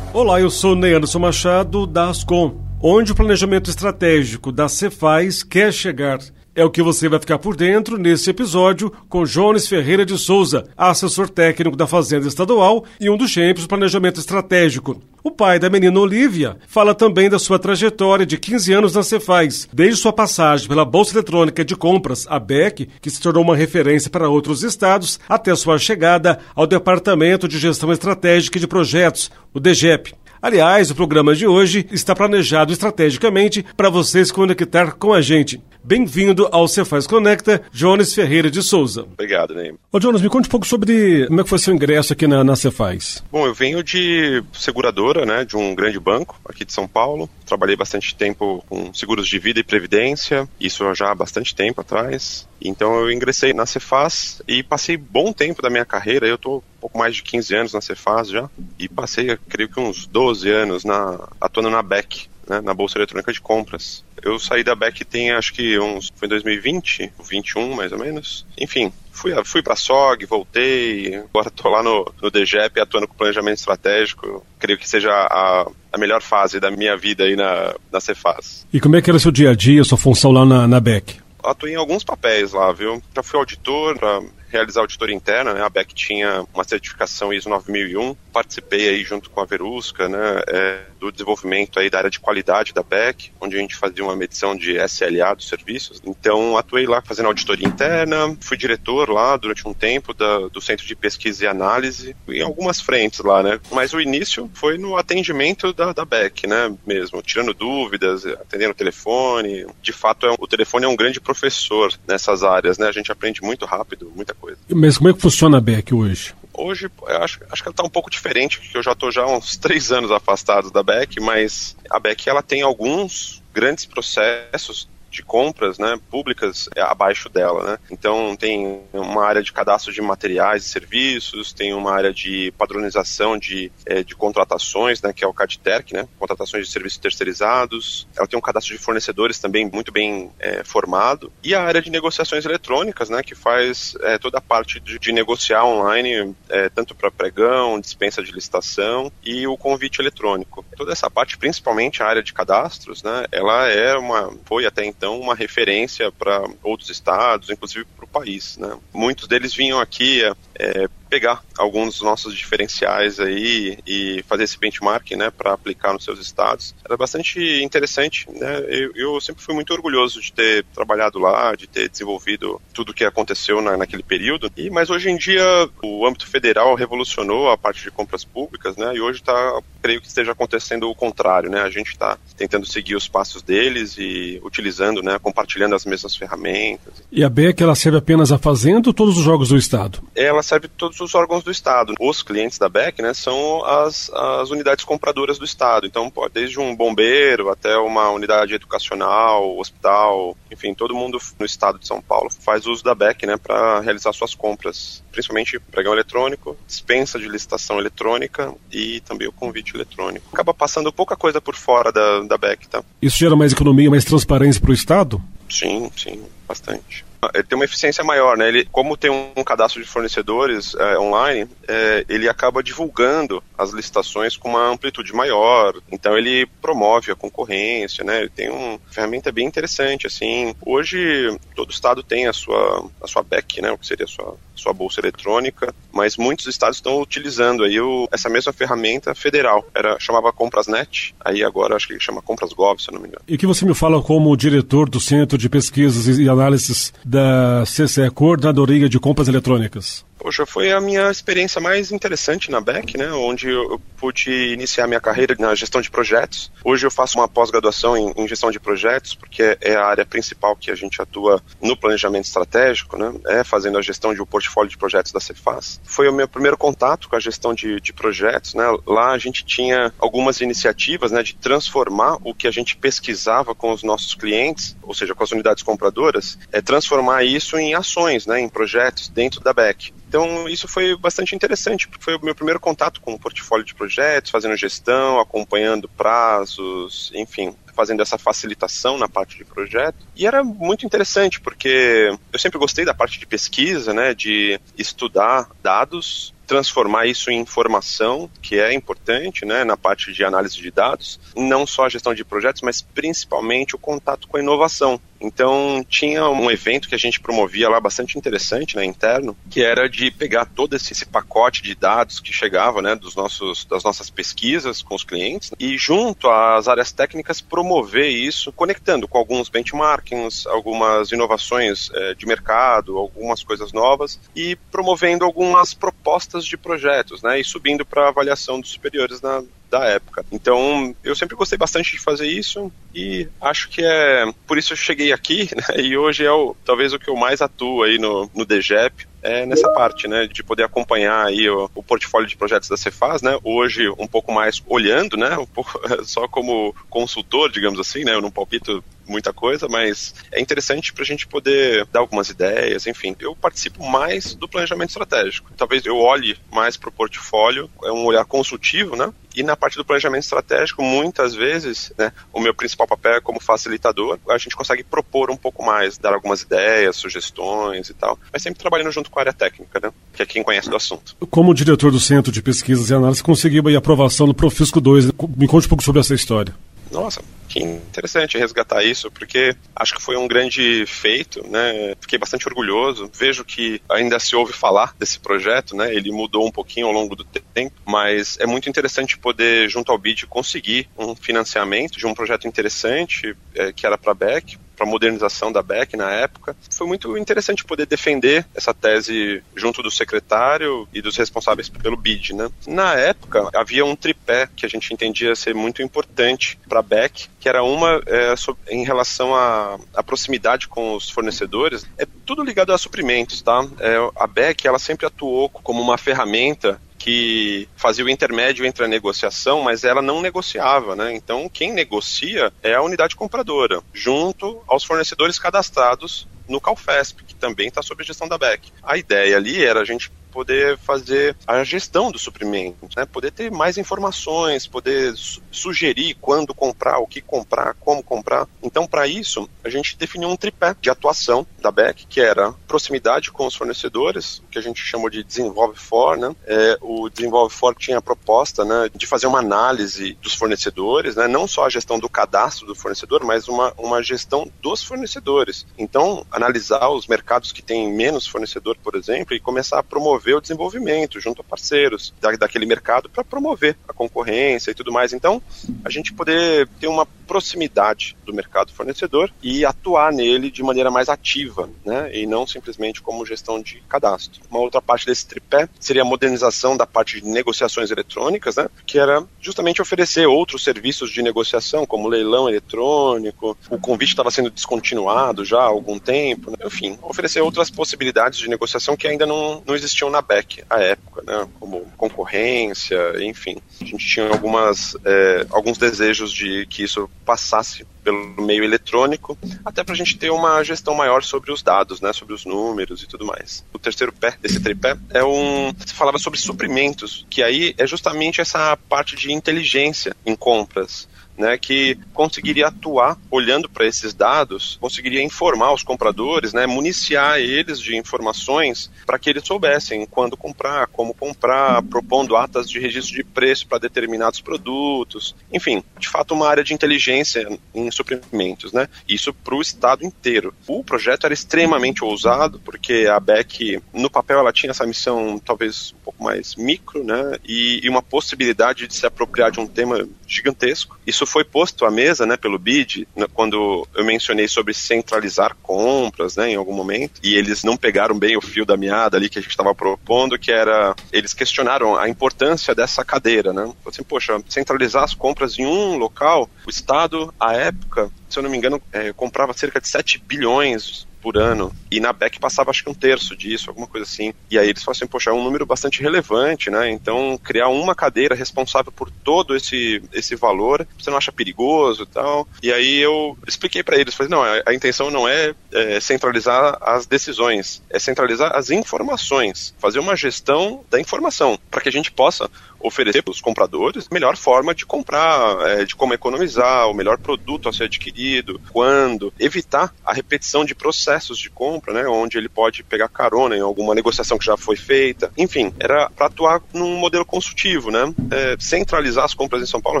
Olá, 0.12 0.40
eu 0.40 0.50
sou 0.50 0.74
Ney 0.74 0.92
Anderson 0.92 1.20
Machado, 1.20 1.86
da 1.86 2.10
Ascom 2.10 2.62
onde 2.82 3.12
o 3.12 3.14
planejamento 3.14 3.70
estratégico 3.70 4.50
da 4.50 4.68
Cefaz 4.68 5.44
quer 5.44 5.72
chegar. 5.72 6.18
É 6.54 6.62
o 6.62 6.70
que 6.70 6.82
você 6.82 7.08
vai 7.08 7.18
ficar 7.18 7.38
por 7.38 7.56
dentro 7.56 7.96
nesse 7.96 8.28
episódio 8.28 8.92
com 9.08 9.24
Jones 9.24 9.66
Ferreira 9.66 10.04
de 10.04 10.18
Souza, 10.18 10.68
assessor 10.76 11.30
técnico 11.30 11.74
da 11.74 11.86
Fazenda 11.86 12.28
Estadual 12.28 12.84
e 13.00 13.08
um 13.08 13.16
dos 13.16 13.30
chefes 13.30 13.62
do 13.62 13.68
planejamento 13.68 14.20
estratégico. 14.20 15.00
O 15.24 15.30
pai 15.30 15.58
da 15.58 15.70
menina 15.70 15.98
Olivia 15.98 16.58
fala 16.66 16.94
também 16.94 17.30
da 17.30 17.38
sua 17.38 17.58
trajetória 17.58 18.26
de 18.26 18.36
15 18.36 18.70
anos 18.70 18.94
na 18.94 19.02
Cefaz, 19.02 19.66
desde 19.72 19.96
sua 19.96 20.12
passagem 20.12 20.68
pela 20.68 20.84
Bolsa 20.84 21.14
Eletrônica 21.14 21.64
de 21.64 21.74
Compras, 21.74 22.26
a 22.28 22.38
BEC, 22.38 22.86
que 23.00 23.08
se 23.08 23.20
tornou 23.20 23.42
uma 23.42 23.56
referência 23.56 24.10
para 24.10 24.28
outros 24.28 24.62
estados, 24.62 25.18
até 25.26 25.54
sua 25.56 25.78
chegada 25.78 26.38
ao 26.54 26.66
Departamento 26.66 27.48
de 27.48 27.58
Gestão 27.58 27.90
Estratégica 27.90 28.60
de 28.60 28.66
Projetos, 28.66 29.30
o 29.54 29.60
DGEP. 29.60 30.12
Aliás, 30.42 30.90
o 30.90 30.94
programa 30.96 31.36
de 31.36 31.46
hoje 31.46 31.86
está 31.92 32.16
planejado 32.16 32.72
estrategicamente 32.72 33.64
para 33.76 33.88
você 33.88 34.24
se 34.24 34.32
conectar 34.32 34.90
com 34.90 35.14
a 35.14 35.20
gente. 35.20 35.62
Bem-vindo 35.84 36.48
ao 36.50 36.66
Cefaz 36.66 37.06
Conecta, 37.06 37.62
Jones 37.72 38.12
Ferreira 38.12 38.50
de 38.50 38.60
Souza. 38.60 39.02
Obrigado, 39.02 39.54
Ney. 39.54 39.72
Ô, 39.92 40.00
Jonas, 40.00 40.20
me 40.20 40.28
conte 40.28 40.48
um 40.48 40.50
pouco 40.50 40.66
sobre 40.66 41.28
como 41.28 41.40
é 41.40 41.44
que 41.44 41.48
foi 41.48 41.60
seu 41.60 41.72
ingresso 41.72 42.12
aqui 42.12 42.26
na, 42.26 42.42
na 42.42 42.56
Cefaz. 42.56 43.22
Bom, 43.30 43.46
eu 43.46 43.54
venho 43.54 43.84
de 43.84 44.42
seguradora, 44.52 45.24
né, 45.24 45.44
de 45.44 45.56
um 45.56 45.76
grande 45.76 46.00
banco 46.00 46.40
aqui 46.44 46.64
de 46.64 46.72
São 46.72 46.88
Paulo. 46.88 47.30
Trabalhei 47.46 47.76
bastante 47.76 48.12
tempo 48.12 48.64
com 48.68 48.92
seguros 48.92 49.28
de 49.28 49.38
vida 49.38 49.60
e 49.60 49.64
previdência, 49.64 50.48
isso 50.60 50.92
já 50.92 51.12
há 51.12 51.14
bastante 51.14 51.54
tempo 51.54 51.80
atrás. 51.80 52.48
Então 52.64 52.94
eu 53.00 53.10
ingressei 53.10 53.52
na 53.52 53.66
Cefaz 53.66 54.40
e 54.46 54.62
passei 54.62 54.96
bom 54.96 55.32
tempo 55.32 55.62
da 55.62 55.70
minha 55.70 55.84
carreira, 55.84 56.26
eu 56.26 56.36
estou 56.36 56.62
pouco 56.80 56.98
mais 56.98 57.14
de 57.14 57.22
15 57.22 57.54
anos 57.54 57.72
na 57.72 57.80
Cefaz 57.80 58.28
já, 58.28 58.48
e 58.78 58.88
passei, 58.88 59.36
creio 59.48 59.68
que 59.68 59.80
uns 59.80 60.06
12 60.06 60.50
anos 60.50 60.84
na, 60.84 61.28
atuando 61.40 61.70
na 61.70 61.82
BEC, 61.82 62.28
né, 62.48 62.60
na 62.60 62.74
Bolsa 62.74 62.98
Eletrônica 62.98 63.32
de 63.32 63.40
Compras. 63.40 64.04
Eu 64.22 64.38
saí 64.38 64.62
da 64.62 64.74
BEC 64.74 65.04
tem 65.04 65.32
acho 65.32 65.52
que 65.52 65.78
uns. 65.78 66.12
Foi 66.14 66.26
em 66.26 66.30
2020, 66.30 67.12
21 67.28 67.74
mais 67.74 67.92
ou 67.92 67.98
menos. 67.98 68.46
Enfim, 68.58 68.92
fui, 69.10 69.32
fui 69.44 69.62
pra 69.62 69.76
SOG, 69.76 70.26
voltei, 70.26 71.14
agora 71.16 71.50
tô 71.50 71.68
lá 71.68 71.82
no, 71.82 72.12
no 72.20 72.30
DGEP 72.30 72.80
atuando 72.80 73.08
com 73.08 73.14
planejamento 73.14 73.58
estratégico. 73.58 74.44
Creio 74.58 74.78
que 74.78 74.88
seja 74.88 75.10
a, 75.10 75.66
a 75.92 75.98
melhor 75.98 76.22
fase 76.22 76.60
da 76.60 76.70
minha 76.70 76.96
vida 76.96 77.24
aí 77.24 77.36
na, 77.36 77.74
na 77.92 78.00
Cefaz. 78.00 78.66
E 78.72 78.80
como 78.80 78.96
é 78.96 79.02
que 79.02 79.10
era 79.10 79.16
o 79.16 79.20
seu 79.20 79.32
dia 79.32 79.50
a 79.50 79.54
dia, 79.54 79.82
sua 79.84 79.98
função 79.98 80.30
lá 80.30 80.44
na, 80.44 80.68
na 80.68 80.80
BEC? 80.80 81.21
Atuei 81.42 81.72
em 81.72 81.76
alguns 81.76 82.04
papéis 82.04 82.52
lá, 82.52 82.72
viu? 82.72 83.02
Já 83.14 83.22
fui 83.22 83.38
auditor, 83.38 83.98
pra 83.98 84.20
realizar 84.52 84.82
auditoria 84.82 85.16
interna, 85.16 85.54
né? 85.54 85.62
A 85.62 85.68
BEC 85.70 85.94
tinha 85.94 86.44
uma 86.52 86.62
certificação 86.62 87.32
ISO 87.32 87.48
9001, 87.48 88.14
participei 88.32 88.88
aí 88.88 89.02
junto 89.02 89.30
com 89.30 89.40
a 89.40 89.44
Verusca, 89.44 90.08
né, 90.08 90.42
é, 90.46 90.80
do 91.00 91.10
desenvolvimento 91.10 91.78
aí 91.78 91.90
da 91.90 91.98
área 91.98 92.10
de 92.10 92.20
qualidade 92.20 92.72
da 92.72 92.82
BEC, 92.82 93.32
onde 93.40 93.56
a 93.56 93.58
gente 93.58 93.76
fazia 93.76 94.04
uma 94.04 94.16
medição 94.16 94.54
de 94.54 94.76
SLA 94.76 95.34
dos 95.34 95.48
serviços. 95.48 96.00
Então, 96.04 96.56
atuei 96.56 96.86
lá 96.86 97.02
fazendo 97.02 97.26
auditoria 97.26 97.66
interna, 97.66 98.36
fui 98.40 98.56
diretor 98.56 99.08
lá 99.10 99.36
durante 99.36 99.66
um 99.66 99.74
tempo 99.74 100.14
da, 100.14 100.48
do 100.48 100.60
Centro 100.60 100.86
de 100.86 100.94
Pesquisa 100.94 101.44
e 101.44 101.48
Análise, 101.48 102.14
em 102.28 102.42
algumas 102.42 102.80
frentes 102.80 103.20
lá, 103.20 103.42
né? 103.42 103.60
Mas 103.70 103.92
o 103.92 104.00
início 104.00 104.50
foi 104.54 104.78
no 104.78 104.96
atendimento 104.96 105.72
da, 105.72 105.92
da 105.92 106.04
BEC, 106.04 106.46
né, 106.46 106.74
mesmo, 106.86 107.22
tirando 107.22 107.54
dúvidas, 107.54 108.26
atendendo 108.26 108.72
o 108.72 108.74
telefone. 108.74 109.66
De 109.80 109.92
fato, 109.92 110.26
é, 110.26 110.34
o 110.38 110.46
telefone 110.46 110.84
é 110.84 110.88
um 110.88 110.96
grande 110.96 111.20
professor 111.20 111.92
nessas 112.06 112.42
áreas, 112.42 112.78
né? 112.78 112.88
A 112.88 112.92
gente 112.92 113.10
aprende 113.10 113.42
muito 113.42 113.64
rápido, 113.64 114.12
muita 114.14 114.34
coisa. 114.42 114.58
Mas 114.68 114.98
como 114.98 115.08
é 115.08 115.12
que 115.12 115.20
funciona 115.20 115.58
a 115.58 115.60
BEC 115.60 115.92
hoje? 115.94 116.34
Hoje, 116.52 116.90
acho, 117.06 117.40
acho 117.50 117.62
que 117.62 117.68
ela 117.68 117.72
está 117.72 117.84
um 117.84 117.88
pouco 117.88 118.10
diferente, 118.10 118.58
porque 118.58 118.76
eu 118.76 118.82
já 118.82 118.92
estou 118.92 119.10
já 119.10 119.24
uns 119.26 119.56
três 119.56 119.90
anos 119.90 120.10
afastado 120.10 120.70
da 120.70 120.82
BEC, 120.82 121.18
mas 121.20 121.76
a 121.88 121.98
BEC 121.98 122.26
ela 122.26 122.42
tem 122.42 122.60
alguns 122.60 123.42
grandes 123.54 123.86
processos 123.86 124.88
de 125.12 125.22
compras 125.22 125.78
né, 125.78 126.00
públicas 126.10 126.68
é 126.74 126.80
abaixo 126.80 127.28
dela. 127.28 127.62
Né? 127.62 127.78
Então, 127.90 128.34
tem 128.34 128.80
uma 128.92 129.24
área 129.24 129.42
de 129.42 129.52
cadastro 129.52 129.92
de 129.92 130.00
materiais 130.00 130.64
e 130.64 130.68
serviços, 130.68 131.52
tem 131.52 131.74
uma 131.74 131.92
área 131.92 132.12
de 132.12 132.52
padronização 132.56 133.36
de, 133.36 133.70
é, 133.84 134.02
de 134.02 134.16
contratações, 134.16 135.02
né, 135.02 135.12
que 135.12 135.22
é 135.22 135.28
o 135.28 135.34
CADTERC, 135.34 135.92
né, 135.92 136.08
contratações 136.18 136.66
de 136.66 136.72
serviços 136.72 136.98
terceirizados. 136.98 138.08
Ela 138.16 138.26
tem 138.26 138.38
um 138.38 138.42
cadastro 138.42 138.74
de 138.74 138.82
fornecedores 138.82 139.38
também 139.38 139.70
muito 139.70 139.92
bem 139.92 140.30
é, 140.40 140.64
formado. 140.64 141.30
E 141.42 141.54
a 141.54 141.62
área 141.62 141.82
de 141.82 141.90
negociações 141.90 142.46
eletrônicas, 142.46 143.10
né, 143.10 143.22
que 143.22 143.34
faz 143.34 143.94
é, 144.00 144.16
toda 144.18 144.38
a 144.38 144.40
parte 144.40 144.80
de, 144.80 144.98
de 144.98 145.12
negociar 145.12 145.66
online, 145.66 146.34
é, 146.48 146.70
tanto 146.70 146.94
para 146.94 147.10
pregão, 147.10 147.78
dispensa 147.78 148.22
de 148.22 148.32
licitação 148.32 149.12
e 149.22 149.46
o 149.46 149.58
convite 149.58 150.00
eletrônico. 150.00 150.64
Toda 150.74 150.92
essa 150.92 151.10
parte, 151.10 151.36
principalmente 151.36 152.02
a 152.02 152.06
área 152.06 152.22
de 152.22 152.32
cadastros, 152.32 153.02
né, 153.02 153.26
ela 153.30 153.68
é 153.68 153.94
uma, 153.96 154.32
foi 154.46 154.64
até 154.64 154.84
então 154.86 155.01
então 155.02 155.18
uma 155.18 155.34
referência 155.34 156.12
para 156.12 156.48
outros 156.62 156.88
estados, 156.88 157.50
inclusive 157.50 157.84
para 157.96 158.04
o 158.04 158.08
país. 158.08 158.56
Né? 158.56 158.78
Muitos 158.94 159.26
deles 159.26 159.52
vinham 159.52 159.80
aqui 159.80 160.22
é, 160.54 160.88
pegar 161.12 161.44
alguns 161.58 161.96
dos 161.96 162.00
nossos 162.00 162.34
diferenciais 162.34 163.20
aí 163.20 163.76
e 163.86 164.24
fazer 164.26 164.44
esse 164.44 164.58
benchmarking, 164.58 165.16
né, 165.16 165.30
para 165.30 165.52
aplicar 165.52 165.92
nos 165.92 166.04
seus 166.04 166.18
estados. 166.18 166.74
Era 166.82 166.96
bastante 166.96 167.62
interessante, 167.62 168.26
né? 168.30 168.60
Eu, 168.66 168.92
eu, 168.94 169.20
sempre 169.20 169.42
fui 169.42 169.54
muito 169.54 169.74
orgulhoso 169.74 170.22
de 170.22 170.32
ter 170.32 170.64
trabalhado 170.74 171.18
lá, 171.18 171.54
de 171.54 171.66
ter 171.66 171.90
desenvolvido 171.90 172.58
tudo 172.72 172.92
o 172.92 172.94
que 172.94 173.04
aconteceu 173.04 173.60
na, 173.60 173.76
naquele 173.76 174.02
período. 174.02 174.50
E 174.56 174.70
mas 174.70 174.88
hoje 174.88 175.10
em 175.10 175.18
dia 175.18 175.44
o 175.82 176.06
âmbito 176.06 176.26
federal 176.26 176.74
revolucionou 176.74 177.50
a 177.50 177.58
parte 177.58 177.82
de 177.82 177.90
compras 177.90 178.24
públicas, 178.24 178.78
né? 178.78 178.94
E 178.94 179.00
hoje 179.02 179.20
está, 179.20 179.60
creio 179.82 180.00
que 180.00 180.08
esteja 180.08 180.32
acontecendo 180.32 180.88
o 180.88 180.94
contrário, 180.94 181.50
né? 181.50 181.60
A 181.60 181.68
gente 181.68 181.88
está 181.88 182.16
tentando 182.38 182.64
seguir 182.64 182.96
os 182.96 183.06
passos 183.06 183.42
deles 183.42 183.98
e 183.98 184.40
utilizando, 184.42 185.02
né, 185.02 185.18
compartilhando 185.18 185.74
as 185.74 185.84
mesmas 185.84 186.16
ferramentas. 186.16 187.02
E 187.12 187.22
a 187.22 187.28
BEC 187.28 187.62
ela 187.62 187.74
serve 187.74 187.98
apenas 187.98 188.32
a 188.32 188.38
fazenda 188.38 188.88
ou 188.88 188.94
todos 188.94 189.18
os 189.18 189.22
jogos 189.22 189.50
do 189.50 189.58
estado? 189.58 190.02
Ela 190.14 190.42
serve 190.42 190.68
todos 190.68 191.01
os 191.02 191.14
órgãos 191.14 191.42
do 191.42 191.50
Estado. 191.50 191.94
Os 192.00 192.22
clientes 192.22 192.58
da 192.58 192.68
BEC 192.68 193.00
né, 193.00 193.14
são 193.14 193.64
as, 193.64 194.10
as 194.10 194.50
unidades 194.50 194.84
compradoras 194.84 195.38
do 195.38 195.44
Estado. 195.44 195.86
Então, 195.86 196.10
pode, 196.10 196.34
desde 196.34 196.58
um 196.58 196.74
bombeiro 196.74 197.50
até 197.50 197.76
uma 197.76 198.10
unidade 198.10 198.54
educacional, 198.54 199.58
hospital, 199.58 200.36
enfim, 200.50 200.74
todo 200.74 200.94
mundo 200.94 201.18
no 201.38 201.46
Estado 201.46 201.78
de 201.78 201.86
São 201.86 202.00
Paulo 202.00 202.30
faz 202.30 202.66
uso 202.66 202.82
da 202.82 202.94
BEC 202.94 203.26
né, 203.26 203.36
para 203.36 203.80
realizar 203.80 204.12
suas 204.12 204.34
compras, 204.34 205.02
principalmente 205.10 205.58
pregão 205.58 205.92
eletrônico, 205.92 206.56
dispensa 206.66 207.18
de 207.18 207.28
licitação 207.28 207.78
eletrônica 207.78 208.54
e 208.70 209.00
também 209.00 209.28
o 209.28 209.32
convite 209.32 209.74
eletrônico. 209.74 210.26
Acaba 210.32 210.54
passando 210.54 210.92
pouca 210.92 211.16
coisa 211.16 211.40
por 211.40 211.54
fora 211.54 211.92
da, 211.92 212.20
da 212.20 212.38
BEC, 212.38 212.68
tá? 212.68 212.82
Isso 213.00 213.18
gera 213.18 213.36
mais 213.36 213.52
economia, 213.52 213.90
mais 213.90 214.04
transparência 214.04 214.60
para 214.60 214.70
o 214.70 214.74
Estado? 214.74 215.22
Sim, 215.48 215.90
sim, 215.96 216.22
bastante 216.46 217.04
ele 217.34 217.44
tem 217.44 217.56
uma 217.56 217.64
eficiência 217.64 218.02
maior, 218.02 218.36
né? 218.36 218.48
Ele, 218.48 218.64
como 218.72 218.96
tem 218.96 219.10
um 219.10 219.44
cadastro 219.44 219.80
de 219.80 219.88
fornecedores 219.88 220.74
é, 220.74 220.98
online, 220.98 221.48
é, 221.68 222.04
ele 222.08 222.28
acaba 222.28 222.62
divulgando 222.62 223.42
as 223.56 223.70
licitações 223.70 224.36
com 224.36 224.48
uma 224.48 224.68
amplitude 224.68 225.12
maior. 225.14 225.74
Então 225.90 226.16
ele 226.18 226.46
promove 226.60 227.12
a 227.12 227.16
concorrência, 227.16 228.02
né? 228.02 228.20
Ele 228.20 228.30
tem 228.30 228.50
uma 228.50 228.78
ferramenta 228.90 229.30
bem 229.30 229.46
interessante, 229.46 230.06
assim. 230.06 230.54
Hoje 230.64 231.36
todo 231.54 231.70
estado 231.70 232.02
tem 232.02 232.26
a 232.26 232.32
sua 232.32 232.88
a 233.00 233.06
sua 233.06 233.22
BEC, 233.22 233.60
né? 233.60 233.70
O 233.70 233.78
que 233.78 233.86
seria 233.86 234.04
a 234.04 234.08
sua 234.08 234.36
sua 234.54 234.72
bolsa 234.72 235.00
eletrônica, 235.00 235.74
mas 235.90 236.16
muitos 236.16 236.46
estados 236.46 236.76
estão 236.76 237.00
utilizando 237.00 237.64
aí 237.64 237.80
o, 237.80 238.08
essa 238.12 238.28
mesma 238.28 238.52
ferramenta 238.52 239.14
federal. 239.14 239.66
Era 239.74 239.98
chamava 239.98 240.32
Comprasnet, 240.32 241.14
aí 241.24 241.42
agora 241.42 241.74
acho 241.74 241.88
que 241.88 241.98
chama 241.98 242.22
Compras 242.22 242.52
Gov, 242.52 242.80
se 242.80 242.88
eu 242.88 242.94
não 242.94 243.00
me 243.00 243.08
engano. 243.08 243.24
E 243.26 243.36
que 243.36 243.46
você 243.46 243.64
me 243.64 243.74
fala 243.74 244.00
como 244.02 244.36
diretor 244.36 244.88
do 244.88 245.00
Centro 245.00 245.36
de 245.36 245.48
Pesquisas 245.48 246.18
e 246.18 246.28
Análises 246.32 246.92
da 247.04 247.64
CCE, 247.64 248.10
Coordenadoria 248.10 248.88
de 248.88 248.98
Compras 248.98 249.28
Eletrônicas? 249.28 250.04
Poxa, 250.22 250.46
foi 250.46 250.70
a 250.70 250.80
minha 250.80 251.10
experiência 251.10 251.60
mais 251.60 251.90
interessante 251.90 252.48
na 252.48 252.60
BEC, 252.60 252.96
né? 252.96 253.10
Onde 253.10 253.48
eu 253.48 253.80
pude 253.96 254.30
iniciar 254.52 254.86
minha 254.86 255.00
carreira 255.00 255.34
na 255.36 255.52
gestão 255.52 255.80
de 255.80 255.90
projetos. 255.90 256.52
Hoje 256.64 256.86
eu 256.86 256.92
faço 256.92 257.18
uma 257.18 257.26
pós-graduação 257.26 257.96
em, 257.96 258.12
em, 258.16 258.28
gestão 258.28 258.48
de 258.48 258.60
projetos, 258.60 259.16
porque 259.16 259.58
é 259.60 259.74
a 259.74 259.84
área 259.84 260.06
principal 260.06 260.54
que 260.54 260.70
a 260.70 260.76
gente 260.76 261.02
atua 261.02 261.42
no 261.60 261.76
planejamento 261.76 262.26
estratégico, 262.26 262.96
né? 262.96 263.12
É 263.26 263.42
fazendo 263.42 263.78
a 263.78 263.82
gestão 263.82 264.14
de 264.14 264.22
um 264.22 264.26
portfólio 264.26 264.70
de 264.70 264.78
projetos 264.78 265.10
da 265.10 265.18
Cefaz. 265.18 265.80
Foi 265.82 266.08
o 266.08 266.12
meu 266.12 266.28
primeiro 266.28 266.56
contato 266.56 267.08
com 267.08 267.16
a 267.16 267.20
gestão 267.20 267.52
de, 267.52 267.80
de 267.80 267.92
projetos, 267.92 268.54
né? 268.54 268.64
Lá 268.86 269.10
a 269.10 269.18
gente 269.18 269.44
tinha 269.44 269.92
algumas 269.98 270.40
iniciativas, 270.40 271.10
né? 271.10 271.20
De 271.24 271.34
transformar 271.34 272.18
o 272.22 272.32
que 272.32 272.46
a 272.46 272.52
gente 272.52 272.76
pesquisava 272.76 273.56
com 273.56 273.72
os 273.72 273.82
nossos 273.82 274.14
clientes, 274.14 274.76
ou 274.82 274.94
seja, 274.94 275.16
com 275.16 275.24
as 275.24 275.32
unidades 275.32 275.64
compradoras, 275.64 276.38
é 276.52 276.60
transformar 276.60 277.24
isso 277.24 277.58
em 277.58 277.74
ações, 277.74 278.24
né? 278.24 278.40
Em 278.40 278.48
projetos 278.48 279.08
dentro 279.08 279.40
da 279.40 279.52
BEC. 279.52 279.92
Então, 280.12 280.46
isso 280.46 280.68
foi 280.68 280.94
bastante 280.94 281.34
interessante, 281.34 281.88
porque 281.88 282.04
foi 282.04 282.16
o 282.16 282.22
meu 282.22 282.34
primeiro 282.34 282.60
contato 282.60 283.00
com 283.00 283.14
o 283.14 283.18
portfólio 283.18 283.64
de 283.64 283.74
projetos, 283.74 284.30
fazendo 284.30 284.54
gestão, 284.58 285.18
acompanhando 285.18 285.88
prazos, 285.88 287.10
enfim, 287.14 287.56
fazendo 287.74 288.02
essa 288.02 288.18
facilitação 288.18 288.98
na 288.98 289.08
parte 289.08 289.38
de 289.38 289.44
projeto. 289.46 289.96
E 290.14 290.26
era 290.26 290.44
muito 290.44 290.84
interessante, 290.84 291.40
porque 291.40 292.14
eu 292.30 292.38
sempre 292.38 292.58
gostei 292.58 292.84
da 292.84 292.92
parte 292.92 293.18
de 293.18 293.24
pesquisa, 293.24 293.94
né, 293.94 294.12
de 294.12 294.60
estudar 294.76 295.48
dados 295.62 296.34
transformar 296.46 297.06
isso 297.06 297.30
em 297.30 297.40
informação, 297.40 298.30
que 298.40 298.58
é 298.58 298.72
importante, 298.72 299.44
né, 299.44 299.64
na 299.64 299.76
parte 299.76 300.12
de 300.12 300.24
análise 300.24 300.56
de 300.56 300.70
dados, 300.70 301.20
não 301.36 301.66
só 301.66 301.86
a 301.86 301.88
gestão 301.88 302.14
de 302.14 302.24
projetos, 302.24 302.62
mas 302.62 302.80
principalmente 302.82 303.74
o 303.74 303.78
contato 303.78 304.28
com 304.28 304.36
a 304.36 304.40
inovação. 304.40 305.00
Então, 305.22 305.84
tinha 305.88 306.28
um 306.28 306.50
evento 306.50 306.88
que 306.88 306.94
a 306.96 306.98
gente 306.98 307.20
promovia 307.20 307.68
lá 307.68 307.80
bastante 307.80 308.18
interessante, 308.18 308.76
né, 308.76 308.84
interno, 308.84 309.36
que 309.48 309.62
era 309.62 309.88
de 309.88 310.10
pegar 310.10 310.46
todo 310.46 310.74
esse, 310.74 310.92
esse 310.92 311.06
pacote 311.06 311.62
de 311.62 311.74
dados 311.74 312.18
que 312.18 312.32
chegava, 312.32 312.82
né, 312.82 312.96
dos 312.96 313.14
nossos, 313.14 313.64
das 313.64 313.84
nossas 313.84 314.10
pesquisas 314.10 314.82
com 314.82 314.94
os 314.94 315.04
clientes 315.04 315.52
e 315.58 315.78
junto 315.78 316.28
às 316.28 316.66
áreas 316.66 316.90
técnicas 316.90 317.40
promover 317.40 318.08
isso, 318.08 318.52
conectando 318.52 319.06
com 319.06 319.16
alguns 319.16 319.48
benchmarkings, 319.48 320.46
algumas 320.46 321.12
inovações 321.12 321.90
é, 321.94 322.14
de 322.14 322.26
mercado, 322.26 322.98
algumas 322.98 323.44
coisas 323.44 323.72
novas 323.72 324.18
e 324.34 324.56
promovendo 324.70 325.24
algumas 325.24 325.72
propostas 325.72 326.31
de 326.40 326.56
projetos, 326.56 327.22
né, 327.22 327.40
e 327.40 327.44
subindo 327.44 327.84
para 327.84 328.08
avaliação 328.08 328.60
dos 328.60 328.70
superiores 328.70 329.20
na, 329.20 329.42
da 329.70 329.84
época. 329.84 330.24
Então, 330.30 330.94
eu 331.02 331.14
sempre 331.14 331.36
gostei 331.36 331.58
bastante 331.58 331.92
de 331.92 331.98
fazer 331.98 332.26
isso 332.26 332.70
e 332.94 333.28
acho 333.40 333.68
que 333.68 333.82
é 333.82 334.24
por 334.46 334.58
isso 334.58 334.72
eu 334.72 334.76
cheguei 334.76 335.12
aqui, 335.12 335.48
né, 335.56 335.82
e 335.82 335.96
hoje 335.96 336.24
é 336.24 336.32
o, 336.32 336.56
talvez 336.64 336.92
o 336.92 336.98
que 336.98 337.08
eu 337.08 337.16
mais 337.16 337.40
atuo 337.40 337.82
aí 337.82 337.98
no, 337.98 338.30
no 338.34 338.44
DGEP, 338.44 339.06
é 339.22 339.46
nessa 339.46 339.72
parte, 339.72 340.08
né, 340.08 340.26
de 340.26 340.42
poder 340.42 340.64
acompanhar 340.64 341.26
aí 341.26 341.48
o, 341.48 341.70
o, 341.74 341.82
portfólio 341.82 342.28
de 342.28 342.36
projetos 342.36 342.68
da 342.68 342.76
Cefaz, 342.76 343.22
né, 343.22 343.38
hoje 343.44 343.88
um 343.98 344.06
pouco 344.06 344.32
mais 344.32 344.60
olhando, 344.66 345.16
né, 345.16 345.38
um 345.38 345.46
pouco, 345.46 345.80
só 346.04 346.26
como 346.26 346.74
consultor, 346.90 347.50
digamos 347.50 347.78
assim, 347.78 348.04
né, 348.04 348.14
eu 348.14 348.20
não 348.20 348.30
palpito 348.30 348.82
muita 349.06 349.32
coisa, 349.32 349.68
mas 349.68 350.14
é 350.30 350.40
interessante 350.40 350.92
para 350.92 351.02
a 351.02 351.06
gente 351.06 351.26
poder 351.26 351.86
dar 351.92 352.00
algumas 352.00 352.28
ideias, 352.28 352.86
enfim. 352.86 353.14
Eu 353.18 353.34
participo 353.34 353.84
mais 353.84 354.34
do 354.34 354.48
planejamento 354.48 354.90
estratégico. 354.90 355.50
Talvez 355.56 355.84
eu 355.84 355.98
olhe 355.98 356.38
mais 356.50 356.76
para 356.76 356.88
o 356.88 356.92
portfólio, 356.92 357.70
é 357.84 357.92
um 357.92 358.04
olhar 358.04 358.24
consultivo, 358.24 358.96
né? 358.96 359.12
E 359.34 359.42
na 359.42 359.56
parte 359.56 359.76
do 359.76 359.84
planejamento 359.84 360.24
estratégico, 360.24 360.82
muitas 360.82 361.34
vezes, 361.34 361.90
né, 361.96 362.12
o 362.32 362.40
meu 362.40 362.54
principal 362.54 362.86
papel 362.86 363.14
é 363.14 363.20
como 363.20 363.40
facilitador. 363.40 364.18
A 364.28 364.36
gente 364.36 364.54
consegue 364.54 364.84
propor 364.84 365.30
um 365.30 365.36
pouco 365.36 365.64
mais, 365.64 365.96
dar 365.96 366.12
algumas 366.12 366.42
ideias, 366.42 366.96
sugestões 366.96 367.88
e 367.88 367.94
tal, 367.94 368.18
mas 368.30 368.42
sempre 368.42 368.60
trabalhando 368.60 368.92
junto 368.92 369.10
com 369.10 369.18
a 369.18 369.22
área 369.22 369.32
técnica, 369.32 369.80
né, 369.80 369.90
que 370.12 370.22
é 370.22 370.26
quem 370.26 370.42
conhece 370.42 370.68
do 370.68 370.76
assunto. 370.76 371.16
Como 371.30 371.54
diretor 371.54 371.90
do 371.90 372.00
Centro 372.00 372.30
de 372.30 372.42
Pesquisas 372.42 372.90
e 372.90 372.94
Análise, 372.94 373.22
conseguiu 373.22 373.62
a 373.66 373.78
aprovação 373.78 374.26
do 374.26 374.34
Profisco 374.34 374.80
2. 374.80 375.12
Me 375.36 375.46
conte 375.46 375.66
um 375.66 375.68
pouco 375.70 375.82
sobre 375.82 376.00
essa 376.00 376.14
história. 376.14 376.54
Nossa, 376.90 377.22
que 377.52 377.62
interessante 377.62 378.38
resgatar 378.38 378.82
isso, 378.82 379.10
porque 379.10 379.54
acho 379.76 379.94
que 379.94 380.00
foi 380.00 380.16
um 380.16 380.26
grande 380.26 380.86
feito, 380.86 381.46
né? 381.46 381.94
Fiquei 382.00 382.18
bastante 382.18 382.48
orgulhoso. 382.48 383.10
Vejo 383.14 383.44
que 383.44 383.82
ainda 383.90 384.18
se 384.18 384.34
ouve 384.34 384.54
falar 384.54 384.94
desse 384.98 385.20
projeto, 385.20 385.76
né? 385.76 385.94
Ele 385.94 386.10
mudou 386.10 386.46
um 386.46 386.50
pouquinho 386.50 386.86
ao 386.86 386.92
longo 386.92 387.14
do 387.14 387.24
tempo, 387.24 387.74
mas 387.84 388.38
é 388.40 388.46
muito 388.46 388.70
interessante 388.70 389.18
poder, 389.18 389.68
junto 389.68 389.92
ao 389.92 389.98
BID, 389.98 390.26
conseguir 390.26 390.88
um 390.96 391.14
financiamento 391.14 391.98
de 391.98 392.06
um 392.06 392.14
projeto 392.14 392.48
interessante, 392.48 393.36
é, 393.54 393.70
que 393.70 393.86
era 393.86 393.98
para 393.98 394.12
a 394.12 394.14
BEC, 394.14 394.56
para 394.76 394.86
modernização 394.86 395.52
da 395.52 395.62
BEC 395.62 395.96
na 395.96 396.10
época. 396.10 396.56
Foi 396.70 396.86
muito 396.86 397.16
interessante 397.16 397.64
poder 397.64 397.86
defender 397.86 398.46
essa 398.54 398.74
tese 398.74 399.42
junto 399.54 399.82
do 399.82 399.90
secretário 399.90 400.88
e 400.92 401.00
dos 401.00 401.16
responsáveis 401.16 401.68
pelo 401.68 401.96
BID. 401.96 402.34
Né? 402.34 402.50
Na 402.66 402.94
época, 402.94 403.48
havia 403.54 403.84
um 403.84 403.96
tripé 403.96 404.48
que 404.54 404.66
a 404.66 404.68
gente 404.68 404.92
entendia 404.92 405.34
ser 405.34 405.54
muito 405.54 405.82
importante 405.82 406.58
para 406.68 406.80
a 406.80 406.82
BEC, 406.82 407.28
que 407.38 407.48
era 407.48 407.62
uma 407.62 408.00
é, 408.06 408.34
em 408.70 408.84
relação 408.84 409.34
à, 409.34 409.78
à, 409.94 410.02
proximidade 410.02 410.68
com 410.68 410.94
os 410.94 411.10
fornecedores. 411.10 411.86
É 411.98 412.06
tudo 412.26 412.42
ligado 412.42 412.72
a 412.72 412.78
suprimentos, 412.78 413.42
tá? 413.42 413.66
É, 413.80 413.96
a 414.16 414.26
BEC, 414.26 414.66
ela 414.66 414.78
sempre 414.78 415.06
atuou 415.06 415.48
como 415.48 415.80
uma 415.80 415.98
ferramenta 415.98 416.80
que 417.02 417.68
fazia 417.74 418.04
o 418.04 418.08
intermédio 418.08 418.64
entre 418.64 418.84
a 418.84 418.88
negociação, 418.88 419.60
mas 419.60 419.82
ela 419.82 420.00
não 420.00 420.22
negociava, 420.22 420.94
né? 420.94 421.12
Então, 421.12 421.48
quem 421.48 421.72
negocia 421.72 422.52
é 422.62 422.74
a 422.74 422.82
unidade 422.82 423.16
compradora, 423.16 423.82
junto 423.92 424.62
aos 424.68 424.84
fornecedores 424.84 425.36
cadastrados 425.36 426.28
no 426.48 426.60
Calfesp, 426.60 427.24
que 427.24 427.34
também 427.34 427.66
está 427.66 427.82
sob 427.82 428.00
a 428.02 428.06
gestão 428.06 428.28
da 428.28 428.38
BEC. 428.38 428.72
A 428.84 428.96
ideia 428.96 429.36
ali 429.36 429.64
era 429.64 429.80
a 429.80 429.84
gente 429.84 430.12
poder 430.32 430.78
fazer 430.78 431.36
a 431.46 431.62
gestão 431.62 432.10
do 432.10 432.18
suprimento, 432.18 432.88
né? 432.96 433.04
poder 433.04 433.30
ter 433.30 433.50
mais 433.50 433.76
informações, 433.76 434.66
poder 434.66 435.14
su 435.14 435.42
sugerir 435.50 436.16
quando 436.20 436.54
comprar, 436.54 436.98
o 436.98 437.06
que 437.06 437.20
comprar, 437.20 437.74
como 437.74 438.02
comprar. 438.02 438.48
Então, 438.62 438.86
para 438.86 439.06
isso, 439.06 439.48
a 439.62 439.68
gente 439.68 439.96
definiu 439.96 440.28
um 440.28 440.36
tripé 440.36 440.74
de 440.80 440.88
atuação 440.88 441.46
da 441.60 441.70
BEC, 441.70 442.06
que 442.08 442.20
era 442.20 442.52
proximidade 442.66 443.30
com 443.30 443.46
os 443.46 443.54
fornecedores, 443.54 444.42
que 444.50 444.58
a 444.58 444.62
gente 444.62 444.82
chamou 444.82 445.10
de 445.10 445.22
Desenvolve 445.22 445.78
For. 445.78 446.16
Né? 446.16 446.34
É, 446.46 446.78
o 446.80 447.08
Desenvolve 447.10 447.54
For 447.54 447.74
tinha 447.74 447.98
a 447.98 448.02
proposta 448.02 448.64
né, 448.64 448.88
de 448.94 449.06
fazer 449.06 449.26
uma 449.26 449.40
análise 449.40 450.14
dos 450.22 450.34
fornecedores, 450.34 451.16
né? 451.16 451.28
não 451.28 451.46
só 451.46 451.66
a 451.66 451.70
gestão 451.70 451.98
do 451.98 452.08
cadastro 452.08 452.66
do 452.66 452.74
fornecedor, 452.74 453.22
mas 453.24 453.46
uma, 453.46 453.72
uma 453.76 454.02
gestão 454.02 454.50
dos 454.60 454.82
fornecedores. 454.82 455.66
Então, 455.76 456.26
analisar 456.30 456.88
os 456.88 457.06
mercados 457.06 457.52
que 457.52 457.62
têm 457.62 457.92
menos 457.92 458.26
fornecedor, 458.26 458.76
por 458.82 458.96
exemplo, 458.96 459.34
e 459.34 459.40
começar 459.40 459.78
a 459.78 459.82
promover 459.82 460.21
promover 460.22 460.34
o 460.34 460.40
desenvolvimento 460.40 461.20
junto 461.20 461.40
a 461.40 461.44
parceiros 461.44 462.14
da, 462.20 462.30
daquele 462.32 462.64
mercado 462.64 463.10
para 463.10 463.24
promover 463.24 463.76
a 463.88 463.92
concorrência 463.92 464.70
e 464.70 464.74
tudo 464.74 464.92
mais. 464.92 465.12
Então, 465.12 465.42
a 465.84 465.90
gente 465.90 466.12
poder 466.12 466.68
ter 466.80 466.86
uma 466.86 467.06
proximidade 467.32 468.14
do 468.26 468.34
mercado 468.34 468.74
fornecedor 468.74 469.32
e 469.42 469.64
atuar 469.64 470.12
nele 470.12 470.50
de 470.50 470.62
maneira 470.62 470.90
mais 470.90 471.08
ativa, 471.08 471.70
né? 471.82 472.14
E 472.14 472.26
não 472.26 472.46
simplesmente 472.46 473.00
como 473.00 473.24
gestão 473.24 473.58
de 473.62 473.82
cadastro. 473.88 474.42
Uma 474.50 474.60
outra 474.60 474.82
parte 474.82 475.06
desse 475.06 475.26
tripé 475.26 475.66
seria 475.80 476.02
a 476.02 476.04
modernização 476.04 476.76
da 476.76 476.86
parte 476.86 477.22
de 477.22 477.26
negociações 477.26 477.90
eletrônicas, 477.90 478.56
né? 478.56 478.68
Que 478.84 478.98
era 478.98 479.24
justamente 479.40 479.80
oferecer 479.80 480.26
outros 480.26 480.62
serviços 480.62 481.10
de 481.10 481.22
negociação, 481.22 481.86
como 481.86 482.06
leilão 482.06 482.50
eletrônico. 482.50 483.56
O 483.70 483.78
convite 483.78 484.10
estava 484.10 484.30
sendo 484.30 484.50
descontinuado 484.50 485.42
já 485.42 485.60
há 485.60 485.64
algum 485.64 485.98
tempo, 485.98 486.50
né? 486.50 486.58
enfim, 486.66 486.98
oferecer 487.00 487.40
outras 487.40 487.70
possibilidades 487.70 488.38
de 488.38 488.48
negociação 488.48 488.94
que 488.94 489.08
ainda 489.08 489.24
não, 489.24 489.62
não 489.66 489.74
existiam 489.74 490.10
na 490.10 490.20
BEC 490.20 490.64
à 490.68 490.82
época, 490.82 491.22
né? 491.26 491.48
como 491.58 491.86
concorrência, 491.96 492.98
enfim. 493.24 493.56
A 493.80 493.84
gente 493.86 494.06
tinha 494.06 494.28
algumas, 494.28 494.94
é, 495.02 495.46
alguns 495.50 495.78
desejos 495.78 496.30
de 496.30 496.66
que 496.66 496.82
isso 496.82 497.08
passasse 497.24 497.86
pelo 498.02 498.42
meio 498.42 498.64
eletrônico, 498.64 499.38
até 499.64 499.84
para 499.84 499.94
a 499.94 499.96
gente 499.96 500.18
ter 500.18 500.30
uma 500.30 500.62
gestão 500.64 500.94
maior 500.94 501.22
sobre 501.22 501.52
os 501.52 501.62
dados, 501.62 502.00
né, 502.00 502.12
sobre 502.12 502.34
os 502.34 502.44
números 502.44 503.02
e 503.02 503.06
tudo 503.06 503.24
mais. 503.24 503.64
O 503.72 503.78
terceiro 503.78 504.12
pé 504.12 504.36
desse 504.40 504.60
tripé 504.60 504.96
é 505.10 505.22
um. 505.22 505.72
Você 505.72 505.94
falava 505.94 506.18
sobre 506.18 506.40
suprimentos, 506.40 507.24
que 507.30 507.42
aí 507.42 507.74
é 507.78 507.86
justamente 507.86 508.40
essa 508.40 508.76
parte 508.88 509.14
de 509.16 509.32
inteligência 509.32 510.16
em 510.26 510.34
compras 510.34 511.08
né, 511.42 511.58
que 511.58 511.98
conseguiria 512.14 512.68
atuar 512.68 513.18
olhando 513.30 513.68
para 513.68 513.84
esses 513.84 514.14
dados, 514.14 514.78
conseguiria 514.80 515.22
informar 515.22 515.74
os 515.74 515.82
compradores, 515.82 516.52
né, 516.52 516.66
municiar 516.66 517.38
eles 517.38 517.80
de 517.80 517.96
informações 517.96 518.90
para 519.04 519.18
que 519.18 519.28
eles 519.28 519.44
soubessem 519.44 520.06
quando 520.06 520.36
comprar, 520.36 520.86
como 520.86 521.12
comprar, 521.12 521.82
propondo 521.82 522.36
atas 522.36 522.70
de 522.70 522.78
registro 522.78 523.16
de 523.16 523.24
preço 523.24 523.66
para 523.66 523.78
determinados 523.78 524.40
produtos, 524.40 525.34
enfim, 525.52 525.82
de 525.98 526.08
fato 526.08 526.32
uma 526.32 526.48
área 526.48 526.62
de 526.62 526.72
inteligência 526.72 527.58
em 527.74 527.90
suprimentos, 527.90 528.72
né? 528.72 528.88
Isso 529.08 529.34
para 529.34 529.56
o 529.56 529.60
estado 529.60 530.04
inteiro. 530.04 530.54
O 530.66 530.84
projeto 530.84 531.24
era 531.24 531.34
extremamente 531.34 532.04
ousado 532.04 532.60
porque 532.64 533.08
a 533.10 533.18
BEC 533.18 533.82
no 533.92 534.08
papel 534.08 534.38
ela 534.38 534.52
tinha 534.52 534.70
essa 534.70 534.86
missão 534.86 535.40
talvez 535.44 535.92
um 535.98 536.04
pouco 536.04 536.22
mais 536.22 536.54
micro, 536.54 537.02
né? 537.02 537.36
E, 537.44 537.80
e 537.82 537.88
uma 537.88 538.02
possibilidade 538.02 538.86
de 538.86 538.94
se 538.94 539.06
apropriar 539.06 539.50
de 539.50 539.58
um 539.58 539.66
tema 539.66 540.08
gigantesco. 540.26 540.98
Isso 541.06 541.26
foi 541.32 541.44
posto 541.44 541.86
à 541.86 541.90
mesa, 541.90 542.26
né, 542.26 542.36
pelo 542.36 542.58
BID, 542.58 543.08
quando 543.32 543.88
eu 543.94 544.04
mencionei 544.04 544.46
sobre 544.46 544.74
centralizar 544.74 545.56
compras, 545.62 546.36
né, 546.36 546.50
em 546.50 546.56
algum 546.56 546.74
momento, 546.74 547.20
e 547.22 547.34
eles 547.34 547.64
não 547.64 547.76
pegaram 547.76 548.18
bem 548.18 548.36
o 548.36 548.42
fio 548.42 548.66
da 548.66 548.76
meada 548.76 549.16
ali 549.16 549.30
que 549.30 549.38
a 549.38 549.42
gente 549.42 549.50
estava 549.50 549.74
propondo, 549.74 550.38
que 550.38 550.52
era, 550.52 550.94
eles 551.10 551.32
questionaram 551.32 551.96
a 551.96 552.06
importância 552.08 552.74
dessa 552.74 553.02
cadeira, 553.02 553.52
né? 553.52 553.72
Assim, 553.86 554.02
poxa, 554.02 554.42
centralizar 554.48 555.04
as 555.04 555.14
compras 555.14 555.58
em 555.58 555.64
um 555.64 555.96
local, 555.96 556.50
o 556.66 556.70
Estado, 556.70 557.32
à 557.40 557.54
época, 557.54 558.10
se 558.28 558.38
eu 558.38 558.42
não 558.42 558.50
me 558.50 558.58
engano, 558.58 558.80
é, 558.92 559.12
comprava 559.12 559.54
cerca 559.54 559.80
de 559.80 559.88
7 559.88 560.18
bilhões 560.18 561.06
por 561.22 561.38
ano. 561.38 561.72
E 561.90 562.00
na 562.00 562.12
BEC 562.12 562.38
passava 562.40 562.70
acho 562.70 562.82
que 562.82 562.90
um 562.90 562.94
terço 562.94 563.36
disso, 563.36 563.70
alguma 563.70 563.86
coisa 563.86 564.04
assim. 564.04 564.34
E 564.50 564.58
aí 564.58 564.68
eles 564.68 564.82
falaram 564.82 564.98
assim, 564.98 565.06
poxa, 565.06 565.30
é 565.30 565.32
um 565.32 565.44
número 565.44 565.64
bastante 565.64 566.02
relevante, 566.02 566.68
né? 566.68 566.90
Então, 566.90 567.38
criar 567.42 567.68
uma 567.68 567.94
cadeira 567.94 568.34
responsável 568.34 568.90
por 568.90 569.10
todo 569.10 569.54
esse, 569.54 570.02
esse 570.12 570.34
valor, 570.34 570.86
você 570.98 571.10
não 571.10 571.16
acha 571.16 571.30
perigoso 571.30 572.02
e 572.02 572.06
tal? 572.06 572.48
E 572.62 572.72
aí 572.72 572.98
eu 572.98 573.38
expliquei 573.46 573.82
para 573.82 573.96
eles, 573.96 574.14
falei, 574.14 574.30
não, 574.30 574.42
a, 574.42 574.62
a 574.66 574.74
intenção 574.74 575.10
não 575.10 575.28
é, 575.28 575.54
é, 575.72 576.00
centralizar 576.00 576.76
as 576.80 577.06
decisões, 577.06 577.82
é 577.88 577.98
centralizar 577.98 578.56
as 578.56 578.70
informações, 578.70 579.74
fazer 579.78 580.00
uma 580.00 580.16
gestão 580.16 580.84
da 580.90 581.00
informação, 581.00 581.58
para 581.70 581.80
que 581.80 581.88
a 581.88 581.92
gente 581.92 582.10
possa 582.10 582.50
oferecer 582.82 583.22
para 583.22 583.32
os 583.32 583.40
compradores 583.40 584.08
a 584.10 584.14
melhor 584.14 584.36
forma 584.36 584.74
de 584.74 584.84
comprar, 584.84 585.60
é, 585.68 585.84
de 585.84 585.94
como 585.94 586.14
economizar, 586.14 586.88
o 586.88 586.94
melhor 586.94 587.18
produto 587.18 587.68
a 587.68 587.72
ser 587.72 587.84
adquirido, 587.84 588.60
quando, 588.70 589.32
evitar 589.38 589.94
a 590.04 590.12
repetição 590.12 590.64
de 590.64 590.74
processos 590.74 591.38
de 591.38 591.50
compra, 591.50 591.92
né, 591.92 592.06
onde 592.06 592.38
ele 592.38 592.48
pode 592.48 592.82
pegar 592.82 593.08
carona 593.08 593.56
em 593.56 593.60
alguma 593.60 593.94
negociação 593.94 594.38
que 594.38 594.44
já 594.44 594.56
foi 594.56 594.76
feita. 594.76 595.32
Enfim, 595.36 595.72
era 595.78 596.10
para 596.10 596.26
atuar 596.26 596.62
num 596.72 596.96
modelo 596.96 597.24
consultivo, 597.24 597.90
né? 597.90 598.12
É, 598.30 598.56
centralizar 598.58 599.24
as 599.24 599.34
compras 599.34 599.62
em 599.62 599.66
São 599.66 599.80
Paulo 599.80 600.00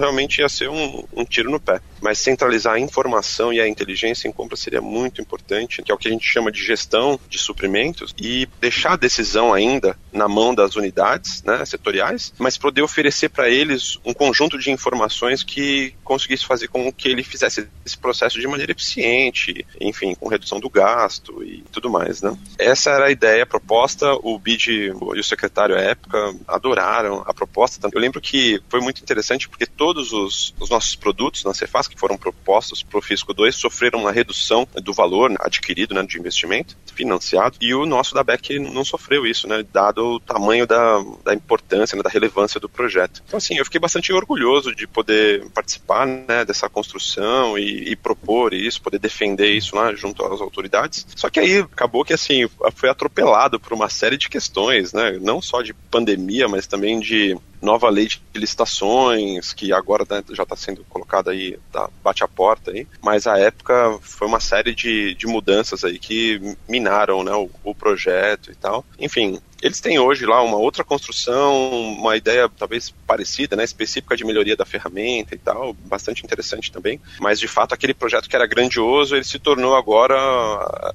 realmente 0.00 0.40
ia 0.40 0.48
ser 0.48 0.68
um, 0.68 1.04
um 1.14 1.24
tiro 1.24 1.50
no 1.50 1.60
pé, 1.60 1.80
mas 2.00 2.18
centralizar 2.18 2.74
a 2.74 2.78
informação 2.78 3.52
e 3.52 3.60
a 3.60 3.68
inteligência 3.68 4.28
em 4.28 4.32
compra 4.32 4.56
seria 4.56 4.80
muito 4.80 5.20
importante, 5.20 5.82
que 5.82 5.90
é 5.90 5.94
o 5.94 5.98
que 5.98 6.08
a 6.08 6.10
gente 6.10 6.26
chama 6.26 6.50
de 6.50 6.62
gestão 6.62 7.18
de 7.28 7.38
suprimentos 7.38 8.14
e 8.18 8.48
deixar 8.60 8.94
a 8.94 8.96
decisão 8.96 9.52
ainda 9.52 9.96
na 10.12 10.28
mão 10.28 10.54
das 10.54 10.76
unidades, 10.76 11.42
né, 11.42 11.64
setoriais, 11.64 12.32
mas 12.38 12.56
oferecer 12.80 13.28
para 13.28 13.50
eles 13.50 13.98
um 14.04 14.14
conjunto 14.14 14.58
de 14.58 14.70
informações 14.70 15.42
que 15.42 15.94
conseguisse 16.04 16.46
fazer 16.46 16.68
com 16.68 16.92
que 16.92 17.08
ele 17.08 17.22
fizesse 17.22 17.68
esse 17.84 17.98
processo 17.98 18.40
de 18.40 18.46
maneira 18.46 18.72
eficiente, 18.72 19.66
enfim, 19.80 20.14
com 20.14 20.28
redução 20.28 20.60
do 20.60 20.70
gasto 20.70 21.42
e 21.42 21.64
tudo 21.72 21.90
mais, 21.90 22.22
né? 22.22 22.36
Essa 22.58 22.90
era 22.90 23.06
a 23.06 23.10
ideia, 23.10 23.42
a 23.42 23.46
proposta, 23.46 24.12
o 24.22 24.38
BID 24.38 24.68
e 24.68 24.90
o 24.90 25.24
secretário 25.24 25.76
à 25.76 25.80
época 25.80 26.34
adoraram 26.46 27.22
a 27.26 27.34
proposta. 27.34 27.88
Eu 27.92 28.00
lembro 28.00 28.20
que 28.20 28.60
foi 28.68 28.80
muito 28.80 29.02
interessante 29.02 29.48
porque 29.48 29.66
todos 29.66 30.12
os, 30.12 30.54
os 30.60 30.70
nossos 30.70 30.94
produtos 30.94 31.44
na 31.44 31.52
Cefaz 31.52 31.88
que 31.88 31.98
foram 31.98 32.16
propostos 32.16 32.82
para 32.82 32.98
o 32.98 33.02
Fisco 33.02 33.34
2 33.34 33.54
sofreram 33.54 34.00
uma 34.00 34.12
redução 34.12 34.66
do 34.76 34.92
valor 34.92 35.34
adquirido 35.40 35.94
né, 35.94 36.02
de 36.02 36.18
investimento 36.18 36.76
financiado 36.94 37.56
e 37.60 37.74
o 37.74 37.86
nosso 37.86 38.14
da 38.14 38.22
BEC 38.22 38.58
não 38.58 38.84
sofreu 38.84 39.26
isso, 39.26 39.48
né, 39.48 39.64
dado 39.72 40.14
o 40.14 40.20
tamanho 40.20 40.66
da, 40.66 41.02
da 41.24 41.34
importância, 41.34 41.96
né, 41.96 42.02
da 42.02 42.10
relevância 42.10 42.60
do 42.62 42.68
projeto. 42.68 43.22
Então, 43.26 43.36
assim, 43.36 43.56
eu 43.58 43.64
fiquei 43.64 43.80
bastante 43.80 44.12
orgulhoso 44.12 44.74
de 44.74 44.86
poder 44.86 45.44
participar 45.50 46.06
né, 46.06 46.44
dessa 46.44 46.68
construção 46.68 47.58
e, 47.58 47.90
e, 47.90 47.96
propor 47.96 48.54
isso, 48.54 48.80
poder 48.80 48.98
defender 48.98 49.50
isso 49.50 49.76
lá 49.76 49.94
junto 49.94 50.24
às 50.24 50.40
autoridades. 50.40 51.06
Só 51.14 51.28
que 51.28 51.40
aí 51.40 51.58
acabou 51.58 52.04
que, 52.04 52.14
assim, 52.14 52.48
foi 52.74 52.88
atropelado 52.88 53.60
por 53.60 53.72
uma 53.72 53.88
série 53.88 54.16
de 54.16 54.28
questões, 54.28 54.92
né, 54.92 55.18
não 55.20 55.42
só 55.42 55.60
de 55.60 55.74
pandemia, 55.74 56.48
mas 56.48 56.66
também 56.66 57.00
de 57.00 57.36
nova 57.60 57.88
lei 57.88 58.08
de 58.08 58.20
licitações, 58.34 59.52
que 59.52 59.72
agora 59.72 60.04
né, 60.10 60.22
já 60.32 60.42
está 60.42 60.56
sendo 60.56 60.84
colocada 60.84 61.30
aí, 61.30 61.56
tá, 61.70 61.88
bate 62.02 62.24
a 62.24 62.28
porta 62.28 62.72
aí, 62.72 62.86
mas 63.00 63.26
a 63.26 63.38
época 63.38 63.98
foi 64.02 64.26
uma 64.26 64.40
série 64.40 64.74
de, 64.74 65.14
de 65.14 65.26
mudanças 65.28 65.84
aí 65.84 65.98
que 65.98 66.56
minaram 66.68 67.22
né, 67.22 67.32
o, 67.32 67.48
o 67.62 67.74
projeto 67.74 68.50
e 68.50 68.54
tal. 68.56 68.84
Enfim, 68.98 69.40
eles 69.62 69.80
têm 69.80 69.98
hoje 69.98 70.26
lá 70.26 70.42
uma 70.42 70.56
outra 70.56 70.82
construção, 70.82 71.70
uma 71.70 72.16
ideia 72.16 72.50
talvez 72.58 72.92
parecida, 73.06 73.54
né, 73.54 73.62
específica 73.62 74.16
de 74.16 74.24
melhoria 74.24 74.56
da 74.56 74.66
ferramenta 74.66 75.34
e 75.36 75.38
tal, 75.38 75.72
bastante 75.72 76.24
interessante 76.24 76.72
também. 76.72 77.00
Mas 77.20 77.38
de 77.38 77.46
fato 77.46 77.72
aquele 77.72 77.94
projeto 77.94 78.28
que 78.28 78.34
era 78.34 78.46
grandioso, 78.46 79.14
ele 79.14 79.24
se 79.24 79.38
tornou 79.38 79.76
agora 79.76 80.16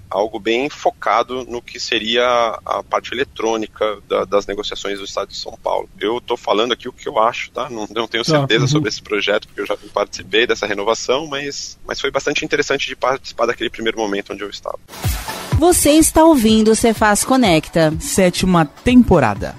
algo 0.09 0.37
bem 0.37 0.69
focado 0.69 1.45
no 1.45 1.61
que 1.61 1.79
seria 1.79 2.59
a 2.65 2.83
parte 2.83 3.13
eletrônica 3.13 3.99
da, 4.07 4.25
das 4.25 4.45
negociações 4.45 4.99
do 4.99 5.05
Estado 5.05 5.29
de 5.29 5.37
São 5.37 5.57
Paulo. 5.63 5.89
Eu 5.99 6.17
estou 6.17 6.35
falando 6.35 6.73
aqui 6.73 6.89
o 6.89 6.93
que 6.93 7.07
eu 7.07 7.19
acho, 7.19 7.51
tá? 7.51 7.69
Não, 7.69 7.87
não 7.89 8.07
tenho 8.07 8.25
certeza 8.25 8.63
uhum. 8.63 8.67
sobre 8.67 8.89
esse 8.89 9.01
projeto 9.01 9.47
porque 9.47 9.61
eu 9.61 9.65
já 9.65 9.77
participei 9.93 10.45
dessa 10.45 10.67
renovação, 10.67 11.25
mas, 11.25 11.77
mas 11.87 12.01
foi 12.01 12.11
bastante 12.11 12.43
interessante 12.43 12.87
de 12.87 12.95
participar 12.97 13.45
daquele 13.45 13.69
primeiro 13.69 13.97
momento 13.97 14.33
onde 14.33 14.43
eu 14.43 14.49
estava. 14.49 14.77
Você 15.57 15.91
está 15.93 16.23
ouvindo 16.23 16.71
o 16.71 16.75
Cefaz 16.75 17.23
Conecta. 17.23 17.91
Sétima 17.99 18.56
temporada. 18.65 19.55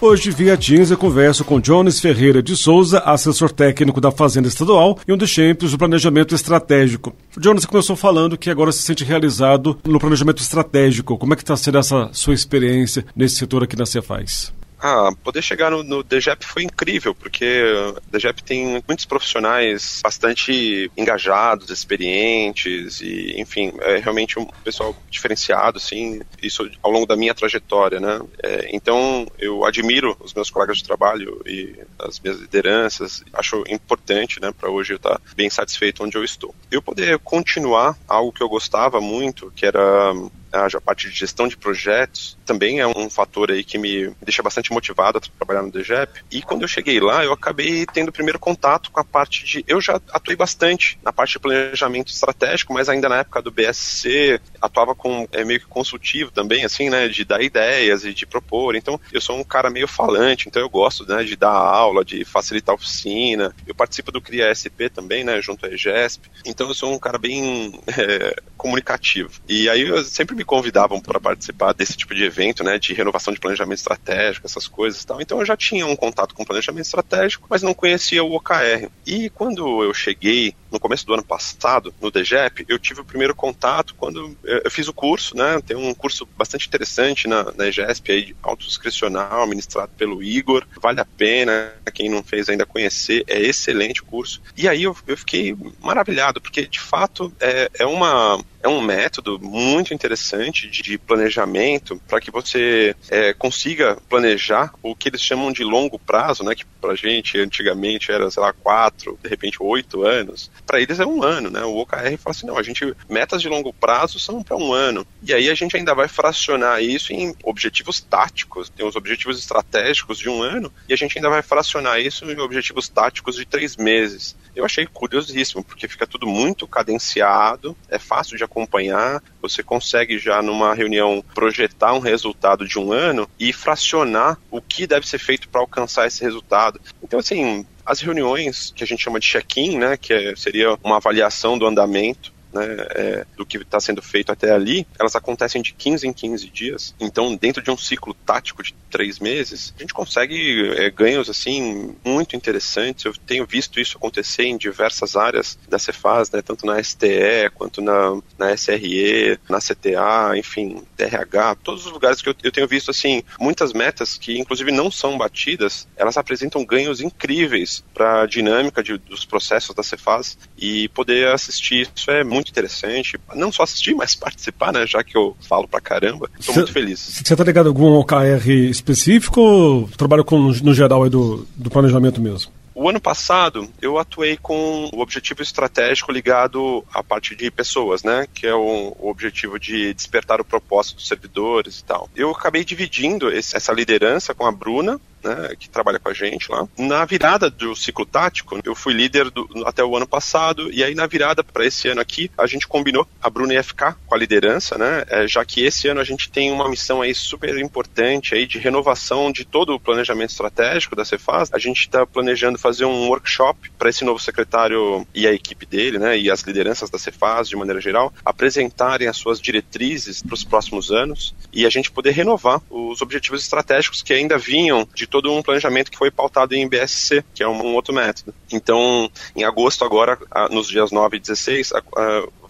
Hoje, 0.00 0.30
via 0.30 0.56
Teams, 0.56 0.90
eu 0.90 0.98
converso 0.98 1.44
com 1.44 1.58
Jones 1.58 1.98
Ferreira 1.98 2.42
de 2.42 2.54
Souza, 2.56 2.98
assessor 3.00 3.50
técnico 3.50 4.00
da 4.00 4.10
Fazenda 4.10 4.48
Estadual 4.48 4.98
e 5.08 5.12
um 5.12 5.16
dos 5.16 5.30
champions 5.30 5.70
do 5.70 5.78
planejamento 5.78 6.34
estratégico. 6.34 7.14
Jones 7.38 7.64
começou 7.64 7.96
falando 7.96 8.36
que 8.36 8.50
agora 8.50 8.70
se 8.70 8.82
sente 8.82 9.02
realizado 9.02 9.78
no 9.82 9.98
planejamento 9.98 10.42
estratégico. 10.42 11.16
Como 11.16 11.32
é 11.32 11.36
que 11.36 11.42
está 11.42 11.56
sendo 11.56 11.78
essa 11.78 12.10
sua 12.12 12.34
experiência 12.34 13.06
nesse 13.16 13.36
setor 13.36 13.62
aqui 13.62 13.76
na 13.76 13.86
Cefaz? 13.86 14.52
Ah, 14.86 15.10
poder 15.22 15.40
chegar 15.40 15.70
no, 15.70 15.82
no 15.82 16.02
DGEP 16.02 16.44
foi 16.44 16.62
incrível, 16.62 17.14
porque 17.14 17.62
o 17.62 17.96
DGEP 18.12 18.44
tem 18.44 18.82
muitos 18.86 19.06
profissionais 19.06 20.02
bastante 20.04 20.92
engajados, 20.94 21.70
experientes 21.70 23.00
e, 23.00 23.32
enfim, 23.40 23.72
é 23.80 23.96
realmente 23.96 24.38
um 24.38 24.44
pessoal 24.62 24.94
diferenciado, 25.10 25.78
assim, 25.78 26.20
isso 26.42 26.70
ao 26.82 26.90
longo 26.90 27.06
da 27.06 27.16
minha 27.16 27.32
trajetória, 27.32 27.98
né? 27.98 28.20
É, 28.42 28.76
então, 28.76 29.26
eu 29.38 29.64
admiro 29.64 30.14
os 30.20 30.34
meus 30.34 30.50
colegas 30.50 30.76
de 30.76 30.84
trabalho 30.84 31.40
e 31.46 31.74
as 31.98 32.20
minhas 32.20 32.38
lideranças, 32.38 33.24
acho 33.32 33.64
importante, 33.66 34.38
né, 34.38 34.52
para 34.52 34.68
hoje 34.68 34.92
eu 34.92 34.96
estar 34.96 35.18
bem 35.34 35.48
satisfeito 35.48 36.04
onde 36.04 36.18
eu 36.18 36.22
estou. 36.22 36.54
Eu 36.70 36.82
poder 36.82 37.18
continuar 37.20 37.96
algo 38.06 38.32
que 38.32 38.42
eu 38.42 38.50
gostava 38.50 39.00
muito, 39.00 39.50
que 39.56 39.64
era 39.64 40.12
a 40.54 40.80
parte 40.80 41.08
de 41.08 41.16
gestão 41.16 41.48
de 41.48 41.56
projetos 41.56 42.36
também 42.44 42.80
é 42.80 42.86
um 42.86 43.10
fator 43.10 43.50
aí 43.50 43.64
que 43.64 43.78
me 43.78 44.14
deixa 44.22 44.42
bastante 44.42 44.72
motivado 44.72 45.18
a 45.18 45.20
trabalhar 45.20 45.62
no 45.62 45.70
DGEP. 45.70 46.24
E 46.30 46.42
quando 46.42 46.62
eu 46.62 46.68
cheguei 46.68 47.00
lá, 47.00 47.24
eu 47.24 47.32
acabei 47.32 47.86
tendo 47.86 48.08
o 48.08 48.12
primeiro 48.12 48.38
contato 48.38 48.90
com 48.90 49.00
a 49.00 49.04
parte 49.04 49.44
de. 49.44 49.64
Eu 49.66 49.80
já 49.80 50.00
atuei 50.12 50.36
bastante 50.36 50.98
na 51.02 51.12
parte 51.12 51.32
de 51.32 51.38
planejamento 51.38 52.12
estratégico, 52.12 52.72
mas 52.72 52.88
ainda 52.88 53.08
na 53.08 53.18
época 53.18 53.42
do 53.42 53.50
BSC, 53.50 54.40
atuava 54.60 54.94
com 54.94 55.26
é, 55.32 55.44
meio 55.44 55.60
que 55.60 55.66
consultivo 55.66 56.30
também, 56.30 56.64
assim, 56.64 56.90
né, 56.90 57.08
de 57.08 57.24
dar 57.24 57.42
ideias 57.42 58.04
e 58.04 58.14
de 58.14 58.26
propor. 58.26 58.74
Então, 58.76 59.00
eu 59.12 59.20
sou 59.20 59.38
um 59.38 59.44
cara 59.44 59.70
meio 59.70 59.88
falante, 59.88 60.48
então 60.48 60.62
eu 60.62 60.68
gosto, 60.68 61.06
né, 61.06 61.24
de 61.24 61.36
dar 61.36 61.50
aula, 61.50 62.04
de 62.04 62.24
facilitar 62.24 62.74
oficina. 62.74 63.54
Eu 63.66 63.74
participo 63.74 64.12
do 64.12 64.20
CRIA 64.20 64.54
SP 64.54 64.88
também, 64.88 65.24
né, 65.24 65.40
junto 65.40 65.66
à 65.66 65.68
EGESP. 65.68 66.30
Então, 66.44 66.68
eu 66.68 66.74
sou 66.74 66.92
um 66.92 66.98
cara 66.98 67.18
bem 67.18 67.80
é, 67.98 68.36
comunicativo. 68.56 69.30
E 69.48 69.68
aí 69.68 69.82
eu 69.82 70.04
sempre 70.04 70.34
me 70.34 70.43
me 70.44 70.46
convidavam 70.46 71.00
para 71.00 71.18
participar 71.18 71.72
desse 71.72 71.96
tipo 71.96 72.14
de 72.14 72.22
evento, 72.22 72.62
né, 72.62 72.78
de 72.78 72.92
renovação 72.92 73.32
de 73.32 73.40
planejamento 73.40 73.78
estratégico, 73.78 74.46
essas 74.46 74.68
coisas 74.68 75.02
e 75.02 75.06
tal. 75.06 75.20
Então 75.20 75.40
eu 75.40 75.46
já 75.46 75.56
tinha 75.56 75.86
um 75.86 75.96
contato 75.96 76.34
com 76.34 76.44
planejamento 76.44 76.84
estratégico, 76.84 77.46
mas 77.48 77.62
não 77.62 77.72
conhecia 77.72 78.22
o 78.22 78.34
OKR. 78.34 78.90
E 79.06 79.30
quando 79.30 79.82
eu 79.82 79.94
cheguei 79.94 80.54
no 80.70 80.78
começo 80.78 81.06
do 81.06 81.14
ano 81.14 81.24
passado, 81.24 81.94
no 82.00 82.10
DGEP, 82.10 82.66
eu 82.68 82.78
tive 82.78 83.00
o 83.00 83.04
primeiro 83.04 83.34
contato 83.34 83.94
quando 83.94 84.36
eu 84.44 84.70
fiz 84.70 84.86
o 84.88 84.92
curso, 84.92 85.36
né? 85.36 85.60
Tem 85.64 85.76
um 85.76 85.94
curso 85.94 86.28
bastante 86.36 86.66
interessante 86.66 87.26
na, 87.26 87.52
na 87.52 87.68
EGESP 87.68 88.12
aí, 88.12 88.36
autodescricional, 88.42 89.46
ministrado 89.46 89.92
pelo 89.96 90.22
Igor. 90.22 90.66
Vale 90.82 91.00
a 91.00 91.04
pena, 91.04 91.72
quem 91.94 92.10
não 92.10 92.22
fez 92.22 92.48
ainda 92.48 92.66
conhecer, 92.66 93.24
é 93.26 93.40
excelente 93.40 94.02
o 94.02 94.04
curso. 94.04 94.42
E 94.56 94.68
aí 94.68 94.82
eu, 94.82 94.96
eu 95.06 95.16
fiquei 95.16 95.56
maravilhado, 95.80 96.40
porque 96.40 96.66
de 96.66 96.80
fato 96.80 97.32
é, 97.40 97.70
é 97.78 97.86
uma 97.86 98.44
é 98.64 98.68
um 98.68 98.80
método 98.80 99.38
muito 99.38 99.92
interessante 99.92 100.70
de 100.70 100.96
planejamento 100.96 102.00
para 102.08 102.18
que 102.18 102.30
você 102.30 102.96
é, 103.10 103.34
consiga 103.34 103.98
planejar 104.08 104.72
o 104.82 104.96
que 104.96 105.10
eles 105.10 105.20
chamam 105.20 105.52
de 105.52 105.62
longo 105.62 105.98
prazo, 105.98 106.42
né? 106.42 106.54
Que 106.54 106.64
para 106.80 106.94
gente 106.94 107.38
antigamente 107.38 108.10
era, 108.10 108.30
sei 108.30 108.42
lá, 108.42 108.54
quatro, 108.54 109.18
de 109.22 109.28
repente 109.28 109.58
oito 109.60 110.02
anos. 110.02 110.50
Para 110.66 110.80
eles 110.80 110.98
é 110.98 111.04
um 111.04 111.22
ano, 111.22 111.50
né? 111.50 111.62
O 111.62 111.76
OKR 111.76 112.16
fala 112.16 112.30
assim, 112.30 112.46
não, 112.46 112.56
a 112.56 112.62
gente 112.62 112.94
metas 113.06 113.42
de 113.42 113.50
longo 113.50 113.70
prazo 113.70 114.18
são 114.18 114.42
para 114.42 114.56
um 114.56 114.72
ano. 114.72 115.06
E 115.22 115.34
aí 115.34 115.50
a 115.50 115.54
gente 115.54 115.76
ainda 115.76 115.94
vai 115.94 116.08
fracionar 116.08 116.82
isso 116.82 117.12
em 117.12 117.36
objetivos 117.44 118.00
táticos. 118.00 118.70
Tem 118.70 118.86
os 118.86 118.96
objetivos 118.96 119.38
estratégicos 119.38 120.18
de 120.18 120.30
um 120.30 120.42
ano 120.42 120.72
e 120.88 120.94
a 120.94 120.96
gente 120.96 121.18
ainda 121.18 121.28
vai 121.28 121.42
fracionar 121.42 122.00
isso 122.00 122.24
em 122.24 122.40
objetivos 122.40 122.88
táticos 122.88 123.36
de 123.36 123.44
três 123.44 123.76
meses. 123.76 124.34
Eu 124.54 124.64
achei 124.64 124.86
curiosíssimo, 124.86 125.64
porque 125.64 125.88
fica 125.88 126.06
tudo 126.06 126.26
muito 126.26 126.66
cadenciado, 126.66 127.76
é 127.88 127.98
fácil 127.98 128.36
de 128.36 128.44
acompanhar, 128.54 129.22
Você 129.42 129.62
consegue 129.62 130.18
já 130.18 130.40
numa 130.40 130.74
reunião 130.74 131.22
projetar 131.34 131.92
um 131.92 131.98
resultado 131.98 132.66
de 132.66 132.78
um 132.78 132.92
ano 132.92 133.28
e 133.38 133.52
fracionar 133.52 134.38
o 134.50 134.62
que 134.62 134.86
deve 134.86 135.06
ser 135.06 135.18
feito 135.18 135.48
para 135.48 135.60
alcançar 135.60 136.06
esse 136.06 136.22
resultado. 136.22 136.80
Então, 137.02 137.18
assim, 137.18 137.66
as 137.84 138.00
reuniões 138.00 138.72
que 138.74 138.82
a 138.82 138.86
gente 138.86 139.02
chama 139.02 139.20
de 139.20 139.26
check-in, 139.26 139.78
né, 139.78 139.96
que 139.96 140.12
é, 140.12 140.34
seria 140.36 140.78
uma 140.82 140.96
avaliação 140.96 141.58
do 141.58 141.66
andamento, 141.66 142.32
né, 142.54 142.64
é, 142.90 143.26
do 143.36 143.44
que 143.44 143.58
está 143.58 143.80
sendo 143.80 144.00
feito 144.00 144.30
até 144.30 144.52
ali, 144.52 144.86
elas 144.98 145.16
acontecem 145.16 145.60
de 145.60 145.74
15 145.74 146.06
em 146.06 146.12
15 146.12 146.48
dias. 146.48 146.94
Então, 147.00 147.34
dentro 147.34 147.62
de 147.62 147.70
um 147.70 147.76
ciclo 147.76 148.14
tático 148.14 148.62
de 148.62 148.74
três 148.90 149.18
meses, 149.18 149.74
a 149.76 149.80
gente 149.80 149.92
consegue 149.92 150.72
é, 150.76 150.88
ganhos 150.90 151.28
assim 151.28 151.94
muito 152.04 152.36
interessantes. 152.36 153.04
Eu 153.04 153.14
tenho 153.26 153.44
visto 153.44 153.80
isso 153.80 153.96
acontecer 153.96 154.44
em 154.44 154.56
diversas 154.56 155.16
áreas 155.16 155.58
da 155.68 155.78
Cefaz, 155.78 156.30
né, 156.30 156.40
tanto 156.40 156.64
na 156.64 156.82
STE 156.82 157.50
quanto 157.54 157.82
na, 157.82 158.20
na 158.38 158.56
SRE, 158.56 159.38
na 159.48 159.58
CTA, 159.58 160.36
enfim, 160.36 160.82
TRH, 160.96 161.56
todos 161.56 161.86
os 161.86 161.92
lugares 161.92 162.22
que 162.22 162.28
eu, 162.28 162.34
eu 162.42 162.52
tenho 162.52 162.68
visto 162.68 162.90
assim 162.90 163.22
muitas 163.40 163.72
metas 163.72 164.16
que 164.16 164.38
inclusive 164.38 164.70
não 164.70 164.90
são 164.90 165.18
batidas, 165.18 165.88
elas 165.96 166.16
apresentam 166.16 166.64
ganhos 166.64 167.00
incríveis 167.00 167.82
para 167.92 168.22
a 168.22 168.26
dinâmica 168.26 168.82
de, 168.82 168.96
dos 168.96 169.24
processos 169.24 169.74
da 169.74 169.82
Cefaz 169.82 170.38
e 170.56 170.88
poder 170.90 171.28
assistir 171.28 171.88
isso 171.94 172.10
é 172.10 172.22
muito 172.22 172.43
muito 172.44 172.50
interessante. 172.50 173.18
Não 173.34 173.50
só 173.50 173.62
assistir, 173.62 173.94
mas 173.94 174.14
participar, 174.14 174.72
né? 174.72 174.86
Já 174.86 175.02
que 175.02 175.16
eu 175.16 175.36
falo 175.48 175.66
pra 175.66 175.80
caramba. 175.80 176.30
Estou 176.38 176.54
muito 176.54 176.72
feliz. 176.72 177.00
Você 177.24 177.34
tá 177.34 177.42
ligado 177.42 177.66
a 177.66 177.70
algum 177.70 177.94
OKR 177.94 178.50
específico 178.70 179.40
ou 179.40 179.88
trabalha 179.88 180.22
com, 180.22 180.38
no 180.38 180.74
geral 180.74 181.02
aí 181.02 181.10
do, 181.10 181.46
do 181.56 181.70
planejamento 181.70 182.20
mesmo? 182.20 182.52
O 182.74 182.88
ano 182.88 183.00
passado 183.00 183.68
eu 183.80 183.98
atuei 183.98 184.36
com 184.36 184.90
o 184.92 185.00
objetivo 185.00 185.42
estratégico 185.42 186.10
ligado 186.10 186.84
à 186.92 187.04
parte 187.04 187.36
de 187.36 187.48
pessoas, 187.48 188.02
né? 188.02 188.26
Que 188.34 188.48
é 188.48 188.54
o, 188.54 188.96
o 188.98 189.08
objetivo 189.08 189.58
de 189.60 189.94
despertar 189.94 190.40
o 190.40 190.44
propósito 190.44 190.96
dos 190.96 191.06
servidores 191.06 191.78
e 191.78 191.84
tal. 191.84 192.10
Eu 192.16 192.30
acabei 192.30 192.64
dividindo 192.64 193.30
esse, 193.30 193.56
essa 193.56 193.72
liderança 193.72 194.34
com 194.34 194.44
a 194.44 194.50
Bruna, 194.50 195.00
né, 195.24 195.54
que 195.58 195.68
trabalha 195.68 195.98
com 195.98 196.08
a 196.08 196.14
gente 196.14 196.50
lá. 196.50 196.68
Na 196.78 197.04
virada 197.04 197.50
do 197.50 197.74
ciclo 197.74 198.04
tático, 198.04 198.60
eu 198.64 198.74
fui 198.74 198.92
líder 198.92 199.30
do, 199.30 199.48
até 199.66 199.82
o 199.82 199.96
ano 199.96 200.06
passado, 200.06 200.70
e 200.72 200.84
aí 200.84 200.94
na 200.94 201.06
virada 201.06 201.42
para 201.42 201.64
esse 201.64 201.88
ano 201.88 202.00
aqui, 202.00 202.30
a 202.36 202.46
gente 202.46 202.68
combinou, 202.68 203.06
a 203.22 203.30
Bruna 203.30 203.54
ficar 203.62 203.96
com 204.06 204.14
a 204.14 204.18
liderança, 204.18 204.76
né, 204.76 205.04
é, 205.08 205.26
já 205.26 205.44
que 205.44 205.64
esse 205.64 205.88
ano 205.88 206.00
a 206.00 206.04
gente 206.04 206.30
tem 206.30 206.50
uma 206.50 206.68
missão 206.68 207.00
aí 207.02 207.14
super 207.14 207.56
importante 207.58 208.34
aí 208.34 208.46
de 208.46 208.58
renovação 208.58 209.30
de 209.32 209.44
todo 209.44 209.74
o 209.74 209.80
planejamento 209.80 210.30
estratégico 210.30 210.96
da 210.96 211.04
Cefaz. 211.04 211.50
A 211.52 211.58
gente 211.58 211.80
está 211.80 212.04
planejando 212.04 212.58
fazer 212.58 212.84
um 212.84 213.08
workshop 213.08 213.70
para 213.78 213.88
esse 213.88 214.04
novo 214.04 214.18
secretário 214.18 215.06
e 215.14 215.26
a 215.26 215.32
equipe 215.32 215.64
dele, 215.64 215.98
né, 215.98 216.18
e 216.18 216.30
as 216.30 216.42
lideranças 216.42 216.90
da 216.90 216.98
Cefaz 216.98 217.48
de 217.48 217.56
maneira 217.56 217.80
geral, 217.80 218.12
apresentarem 218.24 219.08
as 219.08 219.16
suas 219.16 219.40
diretrizes 219.40 220.22
para 220.22 220.34
os 220.34 220.44
próximos 220.44 220.90
anos 220.90 221.34
e 221.52 221.64
a 221.64 221.70
gente 221.70 221.90
poder 221.90 222.10
renovar 222.10 222.60
os 222.68 223.00
objetivos 223.00 223.42
estratégicos 223.42 224.02
que 224.02 224.12
ainda 224.12 224.36
vinham 224.36 224.86
de 224.94 225.06
todo 225.14 225.32
um 225.32 225.44
planejamento 225.44 225.92
que 225.92 225.96
foi 225.96 226.10
pautado 226.10 226.56
em 226.56 226.68
BSC, 226.68 227.24
que 227.32 227.40
é 227.40 227.46
um, 227.46 227.52
um 227.52 227.74
outro 227.76 227.94
método. 227.94 228.34
Então, 228.50 229.08
em 229.36 229.44
agosto 229.44 229.84
agora, 229.84 230.18
nos 230.50 230.66
dias 230.66 230.90
9 230.90 231.16
e 231.16 231.20
16, 231.20 231.70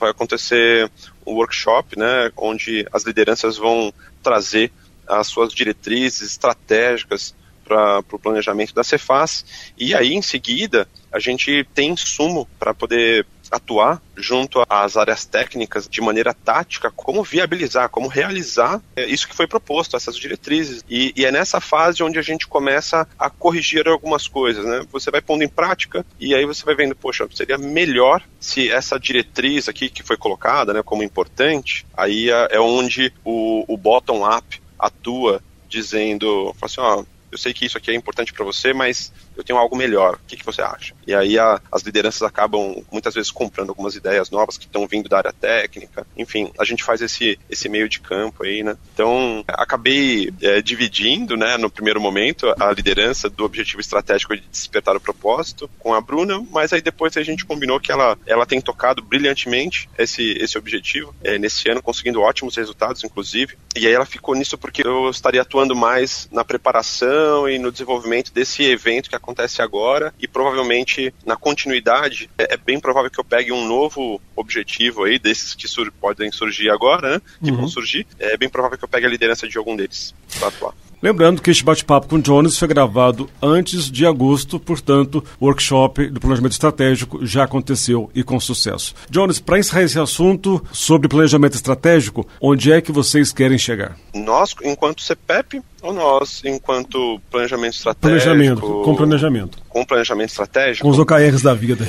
vai 0.00 0.10
acontecer 0.10 0.90
um 1.26 1.34
workshop, 1.34 1.98
né, 1.98 2.32
onde 2.34 2.88
as 2.90 3.04
lideranças 3.04 3.58
vão 3.58 3.92
trazer 4.22 4.72
as 5.06 5.26
suas 5.26 5.52
diretrizes 5.52 6.22
estratégicas 6.22 7.34
para 7.66 7.98
o 7.98 8.18
planejamento 8.18 8.74
da 8.74 8.82
Cefaz 8.82 9.44
e 9.76 9.94
aí 9.94 10.14
em 10.14 10.22
seguida 10.22 10.88
a 11.12 11.18
gente 11.18 11.66
tem 11.74 11.90
insumo 11.90 12.48
para 12.58 12.72
poder 12.72 13.26
atuar 13.54 14.02
junto 14.16 14.62
às 14.68 14.96
áreas 14.96 15.24
técnicas 15.24 15.88
de 15.88 16.00
maneira 16.00 16.34
tática, 16.34 16.90
como 16.90 17.22
viabilizar, 17.22 17.88
como 17.88 18.08
realizar 18.08 18.80
é, 18.96 19.04
isso 19.06 19.28
que 19.28 19.34
foi 19.34 19.46
proposto, 19.46 19.96
essas 19.96 20.16
diretrizes. 20.16 20.84
E, 20.88 21.12
e, 21.16 21.24
é 21.24 21.32
nessa 21.32 21.60
fase 21.60 22.02
onde 22.02 22.18
a 22.18 22.22
gente 22.22 22.46
começa 22.46 23.06
a 23.18 23.30
corrigir 23.30 23.88
algumas 23.88 24.28
coisas, 24.28 24.64
né? 24.64 24.84
Você 24.92 25.10
vai 25.10 25.20
pondo 25.20 25.42
em 25.42 25.48
prática 25.48 26.04
e 26.20 26.34
aí 26.34 26.44
você 26.44 26.64
vai 26.64 26.74
vendo, 26.74 26.94
poxa, 26.94 27.28
seria 27.34 27.58
melhor 27.58 28.22
se 28.38 28.70
essa 28.70 28.98
diretriz 28.98 29.68
aqui 29.68 29.88
que 29.88 30.02
foi 30.02 30.16
colocada, 30.16 30.72
né, 30.72 30.82
como 30.82 31.02
importante, 31.02 31.86
aí 31.96 32.30
é, 32.30 32.48
é 32.52 32.60
onde 32.60 33.12
o, 33.24 33.64
o 33.66 33.76
bottom-up 33.76 34.60
atua 34.78 35.42
dizendo, 35.68 36.54
assim, 36.62 36.80
ó, 36.80 37.04
eu 37.34 37.38
sei 37.38 37.52
que 37.52 37.66
isso 37.66 37.76
aqui 37.76 37.90
é 37.90 37.94
importante 37.94 38.32
para 38.32 38.44
você, 38.44 38.72
mas 38.72 39.12
eu 39.36 39.44
tenho 39.44 39.58
algo 39.58 39.76
melhor, 39.76 40.14
o 40.14 40.26
que, 40.26 40.36
que 40.36 40.44
você 40.44 40.62
acha? 40.62 40.94
E 41.06 41.14
aí 41.14 41.38
a, 41.38 41.60
as 41.70 41.82
lideranças 41.82 42.22
acabam 42.22 42.82
muitas 42.90 43.14
vezes 43.14 43.30
comprando 43.30 43.70
algumas 43.70 43.94
ideias 43.94 44.30
novas 44.30 44.56
que 44.56 44.66
estão 44.66 44.86
vindo 44.86 45.08
da 45.08 45.18
área 45.18 45.32
técnica, 45.32 46.06
enfim, 46.16 46.50
a 46.58 46.64
gente 46.64 46.84
faz 46.84 47.00
esse, 47.00 47.38
esse 47.48 47.68
meio 47.68 47.88
de 47.88 48.00
campo 48.00 48.44
aí, 48.44 48.62
né? 48.62 48.76
Então, 48.92 49.44
acabei 49.48 50.32
é, 50.40 50.62
dividindo, 50.62 51.36
né, 51.36 51.56
no 51.56 51.70
primeiro 51.70 52.00
momento, 52.00 52.54
a 52.58 52.72
liderança 52.72 53.28
do 53.28 53.44
objetivo 53.44 53.80
estratégico 53.80 54.36
de 54.36 54.42
despertar 54.50 54.96
o 54.96 55.00
propósito 55.00 55.68
com 55.78 55.94
a 55.94 56.00
Bruna, 56.00 56.44
mas 56.50 56.72
aí 56.72 56.80
depois 56.80 57.16
a 57.16 57.22
gente 57.22 57.44
combinou 57.44 57.80
que 57.80 57.92
ela, 57.92 58.16
ela 58.26 58.46
tem 58.46 58.60
tocado 58.60 59.02
brilhantemente 59.02 59.88
esse, 59.98 60.32
esse 60.40 60.56
objetivo, 60.58 61.14
é, 61.22 61.38
nesse 61.38 61.68
ano, 61.68 61.82
conseguindo 61.82 62.20
ótimos 62.20 62.56
resultados, 62.56 63.04
inclusive, 63.04 63.56
e 63.76 63.86
aí 63.86 63.92
ela 63.92 64.06
ficou 64.06 64.34
nisso 64.34 64.56
porque 64.56 64.86
eu 64.86 65.10
estaria 65.10 65.42
atuando 65.42 65.74
mais 65.74 66.28
na 66.30 66.44
preparação 66.44 67.48
e 67.48 67.58
no 67.58 67.72
desenvolvimento 67.72 68.32
desse 68.32 68.62
evento 68.62 69.08
que 69.08 69.16
acontece 69.24 69.62
agora 69.62 70.14
e 70.20 70.28
provavelmente 70.28 71.12
na 71.24 71.36
continuidade 71.36 72.30
é, 72.38 72.54
é 72.54 72.56
bem 72.56 72.78
provável 72.78 73.10
que 73.10 73.18
eu 73.18 73.24
pegue 73.24 73.50
um 73.50 73.66
novo 73.66 74.20
objetivo 74.36 75.04
aí 75.04 75.18
desses 75.18 75.54
que 75.54 75.66
sur 75.66 75.90
podem 75.92 76.30
surgir 76.30 76.70
agora, 76.70 77.14
né? 77.14 77.22
Que 77.42 77.50
uhum. 77.50 77.56
vão 77.56 77.68
surgir. 77.68 78.06
É 78.18 78.36
bem 78.36 78.48
provável 78.48 78.78
que 78.78 78.84
eu 78.84 78.88
pegue 78.88 79.06
a 79.06 79.10
liderança 79.10 79.48
de 79.48 79.58
algum 79.58 79.74
deles 79.74 80.14
para 80.38 80.48
atuar. 80.48 80.74
Lembrando 81.02 81.42
que 81.42 81.50
este 81.50 81.64
bate-papo 81.64 82.08
com 82.08 82.20
Jones 82.20 82.58
foi 82.58 82.68
gravado 82.68 83.28
antes 83.42 83.90
de 83.90 84.06
agosto, 84.06 84.58
portanto, 84.58 85.24
o 85.38 85.46
workshop 85.46 86.08
do 86.08 86.20
planejamento 86.20 86.52
estratégico 86.52 87.24
já 87.24 87.44
aconteceu 87.44 88.10
e 88.14 88.22
com 88.22 88.38
sucesso. 88.40 88.94
Jones, 89.10 89.38
para 89.38 89.58
encerrar 89.58 89.82
esse 89.82 89.98
assunto 89.98 90.64
sobre 90.72 91.08
planejamento 91.08 91.54
estratégico, 91.54 92.26
onde 92.40 92.72
é 92.72 92.80
que 92.80 92.92
vocês 92.92 93.32
querem 93.32 93.58
chegar? 93.58 93.96
Nós, 94.14 94.54
enquanto 94.62 95.02
CPEP, 95.02 95.62
ou 95.82 95.92
nós, 95.92 96.42
enquanto 96.44 97.20
planejamento 97.30 97.74
estratégico? 97.74 98.24
Planejamento, 98.24 98.60
com 98.60 98.96
planejamento. 98.96 99.58
Com 99.68 99.84
planejamento 99.84 100.30
estratégico? 100.30 100.86
Com 100.86 100.90
os 100.90 100.98
OKRs 100.98 101.42
da 101.42 101.52
vida. 101.52 101.86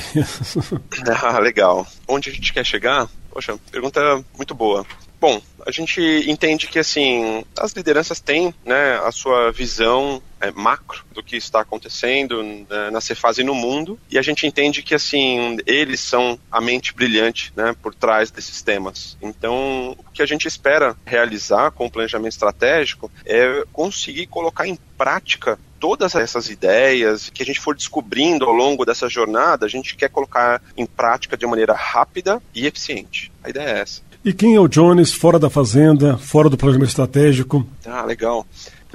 ah, 1.22 1.38
legal. 1.38 1.86
Onde 2.06 2.28
a 2.28 2.32
gente 2.32 2.52
quer 2.52 2.64
chegar? 2.64 3.08
Poxa, 3.30 3.56
pergunta 3.70 4.22
muito 4.36 4.54
boa. 4.54 4.84
Bom, 5.20 5.40
a 5.66 5.70
gente 5.70 6.00
entende 6.28 6.66
que 6.66 6.78
assim 6.78 7.44
as 7.58 7.72
lideranças 7.72 8.20
têm 8.20 8.54
né, 8.64 8.98
a 9.02 9.10
sua 9.10 9.50
visão 9.50 10.22
é, 10.40 10.50
macro 10.52 11.04
do 11.10 11.22
que 11.22 11.36
está 11.36 11.60
acontecendo 11.60 12.42
né, 12.42 12.90
na 12.92 13.00
Cefaz 13.00 13.38
e 13.38 13.44
no 13.44 13.54
mundo 13.54 13.98
e 14.10 14.18
a 14.18 14.22
gente 14.22 14.46
entende 14.46 14.82
que 14.82 14.94
assim 14.94 15.56
eles 15.66 16.00
são 16.00 16.38
a 16.52 16.60
mente 16.60 16.94
brilhante 16.94 17.52
né, 17.56 17.74
por 17.82 17.94
trás 17.94 18.30
desses 18.30 18.60
temas. 18.60 19.16
Então 19.22 19.96
o 19.98 20.12
que 20.12 20.22
a 20.22 20.26
gente 20.26 20.46
espera 20.46 20.94
realizar 21.06 21.70
com 21.70 21.86
o 21.86 21.90
planejamento 21.90 22.32
estratégico 22.32 23.10
é 23.24 23.64
conseguir 23.72 24.26
colocar 24.26 24.68
em 24.68 24.78
prática 24.98 25.58
todas 25.80 26.14
essas 26.14 26.48
ideias 26.48 27.30
que 27.30 27.42
a 27.42 27.46
gente 27.46 27.60
for 27.60 27.74
descobrindo 27.74 28.44
ao 28.44 28.52
longo 28.52 28.84
dessa 28.84 29.08
jornada, 29.08 29.66
a 29.66 29.68
gente 29.68 29.94
quer 29.94 30.08
colocar 30.08 30.62
em 30.76 30.86
prática 30.86 31.36
de 31.36 31.46
maneira 31.46 31.74
rápida 31.74 32.42
e 32.54 32.66
eficiente. 32.66 33.30
A 33.42 33.50
ideia 33.50 33.68
é 33.68 33.80
essa. 33.80 34.06
E 34.26 34.32
quem 34.32 34.56
é 34.56 34.60
o 34.60 34.66
Jones 34.66 35.12
fora 35.12 35.38
da 35.38 35.48
fazenda, 35.48 36.18
fora 36.18 36.50
do 36.50 36.56
planejamento 36.56 36.88
estratégico? 36.88 37.64
Ah, 37.86 38.02
legal. 38.02 38.44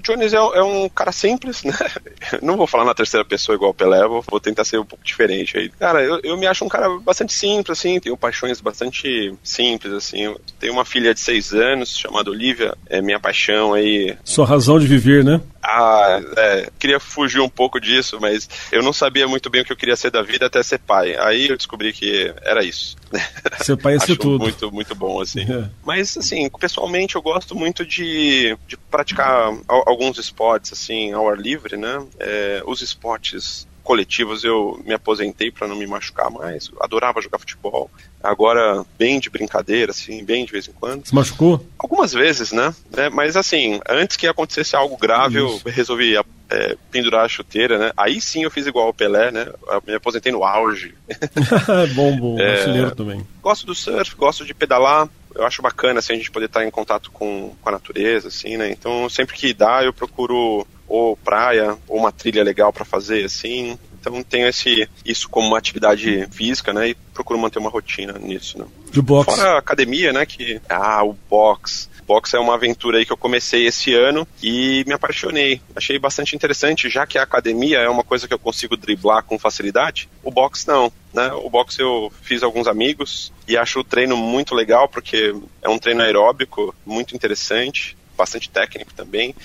O 0.01 0.15
Jones 0.15 0.33
é, 0.33 0.37
é, 0.37 0.63
um 0.63 0.89
cara 0.89 1.11
simples, 1.11 1.63
né? 1.63 1.73
Não 2.41 2.57
vou 2.57 2.65
falar 2.65 2.85
na 2.85 2.93
terceira 2.93 3.23
pessoa 3.23 3.55
igual 3.55 3.69
o 3.69 3.73
Pelé, 3.73 4.05
vou, 4.07 4.23
vou 4.27 4.39
tentar 4.39 4.65
ser 4.65 4.79
um 4.79 4.85
pouco 4.85 5.05
diferente 5.05 5.57
aí. 5.57 5.69
Cara, 5.69 6.01
eu, 6.01 6.19
eu, 6.23 6.37
me 6.37 6.47
acho 6.47 6.65
um 6.65 6.69
cara 6.69 6.89
bastante 6.99 7.33
simples, 7.33 7.77
assim, 7.77 7.99
tenho 7.99 8.17
paixões 8.17 8.59
bastante 8.59 9.33
simples, 9.43 9.93
assim. 9.93 10.35
Tenho 10.59 10.73
uma 10.73 10.83
filha 10.85 11.13
de 11.13 11.19
seis 11.19 11.53
anos 11.53 11.95
chamada 11.95 12.31
Olivia, 12.31 12.75
é 12.89 13.01
minha 13.01 13.19
paixão 13.19 13.73
aí. 13.73 14.17
Sua 14.23 14.45
razão 14.45 14.79
de 14.79 14.87
viver, 14.87 15.23
né? 15.23 15.39
Ah, 15.63 16.19
é, 16.37 16.69
queria 16.79 16.99
fugir 16.99 17.39
um 17.39 17.49
pouco 17.49 17.79
disso, 17.79 18.17
mas 18.19 18.49
eu 18.71 18.81
não 18.81 18.91
sabia 18.91 19.27
muito 19.27 19.49
bem 19.49 19.61
o 19.61 19.65
que 19.65 19.71
eu 19.71 19.77
queria 19.77 19.95
ser 19.95 20.09
da 20.09 20.23
vida 20.23 20.47
até 20.47 20.63
ser 20.63 20.79
pai. 20.79 21.15
Aí 21.15 21.47
eu 21.49 21.55
descobri 21.57 21.93
que 21.93 22.33
era 22.41 22.63
isso. 22.63 22.97
Ser 23.61 23.75
pai 23.77 23.95
é 23.95 23.99
ser 23.99 24.17
tudo. 24.17 24.39
Muito, 24.39 24.71
muito 24.71 24.95
bom, 24.95 25.21
assim. 25.21 25.41
É. 25.41 25.69
Mas, 25.85 26.17
assim, 26.17 26.49
pessoalmente 26.49 27.15
eu 27.15 27.21
gosto 27.21 27.53
muito 27.55 27.85
de, 27.85 28.57
de 28.67 28.77
praticar 28.89 29.51
alguns 29.91 30.17
esportes, 30.17 30.73
assim, 30.73 31.11
ao 31.11 31.29
ar 31.29 31.37
livre, 31.37 31.77
né? 31.77 32.05
É, 32.19 32.63
os 32.65 32.81
esportes 32.81 33.67
coletivos 33.83 34.43
eu 34.43 34.79
me 34.85 34.93
aposentei 34.93 35.51
para 35.51 35.67
não 35.67 35.75
me 35.75 35.87
machucar 35.87 36.29
mais. 36.29 36.71
adorava 36.79 37.21
jogar 37.21 37.39
futebol. 37.39 37.89
Agora, 38.23 38.85
bem 38.97 39.19
de 39.19 39.29
brincadeira, 39.29 39.91
assim, 39.91 40.23
bem 40.23 40.45
de 40.45 40.51
vez 40.51 40.67
em 40.67 40.71
quando. 40.71 41.07
Se 41.07 41.15
machucou? 41.15 41.65
Algumas 41.77 42.13
vezes, 42.13 42.51
né? 42.51 42.73
É, 42.95 43.09
mas 43.09 43.35
assim, 43.35 43.79
antes 43.89 44.15
que 44.15 44.27
acontecesse 44.27 44.75
algo 44.75 44.95
grave, 44.95 45.43
Isso. 45.43 45.61
eu 45.65 45.71
resolvi 45.71 46.15
é, 46.49 46.77
pendurar 46.91 47.25
a 47.25 47.29
chuteira, 47.29 47.77
né? 47.77 47.91
Aí 47.97 48.21
sim 48.21 48.43
eu 48.43 48.51
fiz 48.51 48.67
igual 48.67 48.89
o 48.89 48.93
Pelé, 48.93 49.31
né? 49.31 49.47
Eu 49.67 49.83
me 49.85 49.95
aposentei 49.95 50.31
no 50.31 50.43
auge. 50.43 50.93
bom, 51.95 52.15
bom. 52.17 52.39
É, 52.39 52.55
brasileiro 52.55 52.95
também. 52.95 53.25
Gosto 53.41 53.65
do 53.65 53.73
surf, 53.73 54.15
gosto 54.15 54.45
de 54.45 54.53
pedalar. 54.53 55.09
Eu 55.35 55.45
acho 55.45 55.61
bacana 55.61 55.99
assim, 55.99 56.13
a 56.13 56.15
gente 56.15 56.31
poder 56.31 56.45
estar 56.45 56.65
em 56.65 56.71
contato 56.71 57.11
com, 57.11 57.55
com 57.61 57.69
a 57.69 57.71
natureza, 57.71 58.27
assim, 58.27 58.57
né? 58.57 58.69
Então, 58.71 59.09
sempre 59.09 59.35
que 59.35 59.53
dá, 59.53 59.83
eu 59.83 59.93
procuro 59.93 60.65
ou 60.87 61.15
praia, 61.15 61.77
ou 61.87 61.97
uma 61.99 62.11
trilha 62.11 62.43
legal 62.43 62.73
para 62.73 62.83
fazer, 62.83 63.23
assim. 63.23 63.79
Então 64.01 64.21
tenho 64.23 64.47
esse, 64.47 64.89
isso 65.05 65.29
como 65.29 65.47
uma 65.47 65.59
atividade 65.59 66.27
física, 66.31 66.73
né? 66.73 66.89
E 66.89 66.95
procuro 67.13 67.39
manter 67.39 67.59
uma 67.59 67.69
rotina 67.69 68.17
nisso, 68.17 68.57
né? 68.57 68.65
Boxe. 69.01 69.37
Fora 69.37 69.51
a 69.51 69.57
academia, 69.59 70.11
né? 70.11 70.25
Que, 70.25 70.59
ah, 70.67 71.03
o 71.03 71.13
box. 71.29 71.87
Box 72.05 72.33
é 72.33 72.39
uma 72.39 72.55
aventura 72.55 72.97
aí 72.97 73.05
que 73.05 73.13
eu 73.13 73.17
comecei 73.17 73.67
esse 73.67 73.93
ano 73.93 74.27
e 74.41 74.83
me 74.87 74.93
apaixonei. 74.93 75.61
Achei 75.75 75.99
bastante 75.99 76.35
interessante, 76.35 76.89
já 76.89 77.05
que 77.05 77.17
a 77.17 77.23
academia 77.23 77.77
é 77.77 77.87
uma 77.87 78.03
coisa 78.03 78.27
que 78.27 78.33
eu 78.33 78.39
consigo 78.39 78.75
driblar 78.75 79.23
com 79.23 79.39
facilidade, 79.39 80.09
o 80.23 80.31
box 80.31 80.65
não. 80.67 80.91
Né? 81.13 81.31
O 81.33 81.49
box 81.49 81.77
eu 81.79 82.11
fiz 82.23 82.41
alguns 82.41 82.67
amigos 82.67 83.31
e 83.47 83.55
acho 83.55 83.79
o 83.79 83.83
treino 83.83 84.17
muito 84.17 84.55
legal 84.55 84.89
porque 84.89 85.33
é 85.61 85.69
um 85.69 85.77
treino 85.77 86.01
aeróbico 86.01 86.73
muito 86.85 87.15
interessante, 87.15 87.95
bastante 88.17 88.49
técnico 88.49 88.93
também 88.93 89.35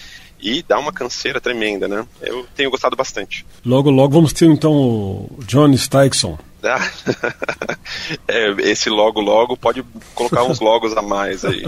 e 0.41 0.63
dá 0.63 0.79
uma 0.79 0.93
canseira 0.93 1.41
tremenda, 1.41 1.89
né? 1.89 2.07
Eu 2.21 2.47
tenho 2.55 2.71
gostado 2.71 2.97
bastante. 2.97 3.45
Logo, 3.65 3.91
logo 3.91 4.15
vamos 4.15 4.33
ter 4.33 4.47
então 4.47 4.73
o 4.73 5.39
John 5.47 5.71
Stykson. 5.73 6.39
Ah, 6.63 6.81
é, 8.27 8.51
esse 8.71 8.91
logo 8.91 9.21
logo 9.21 9.57
pode 9.57 9.85
colocar 10.15 10.43
uns 10.43 10.59
logos 10.59 10.97
a 10.97 11.03
mais 11.03 11.45
aí. 11.45 11.63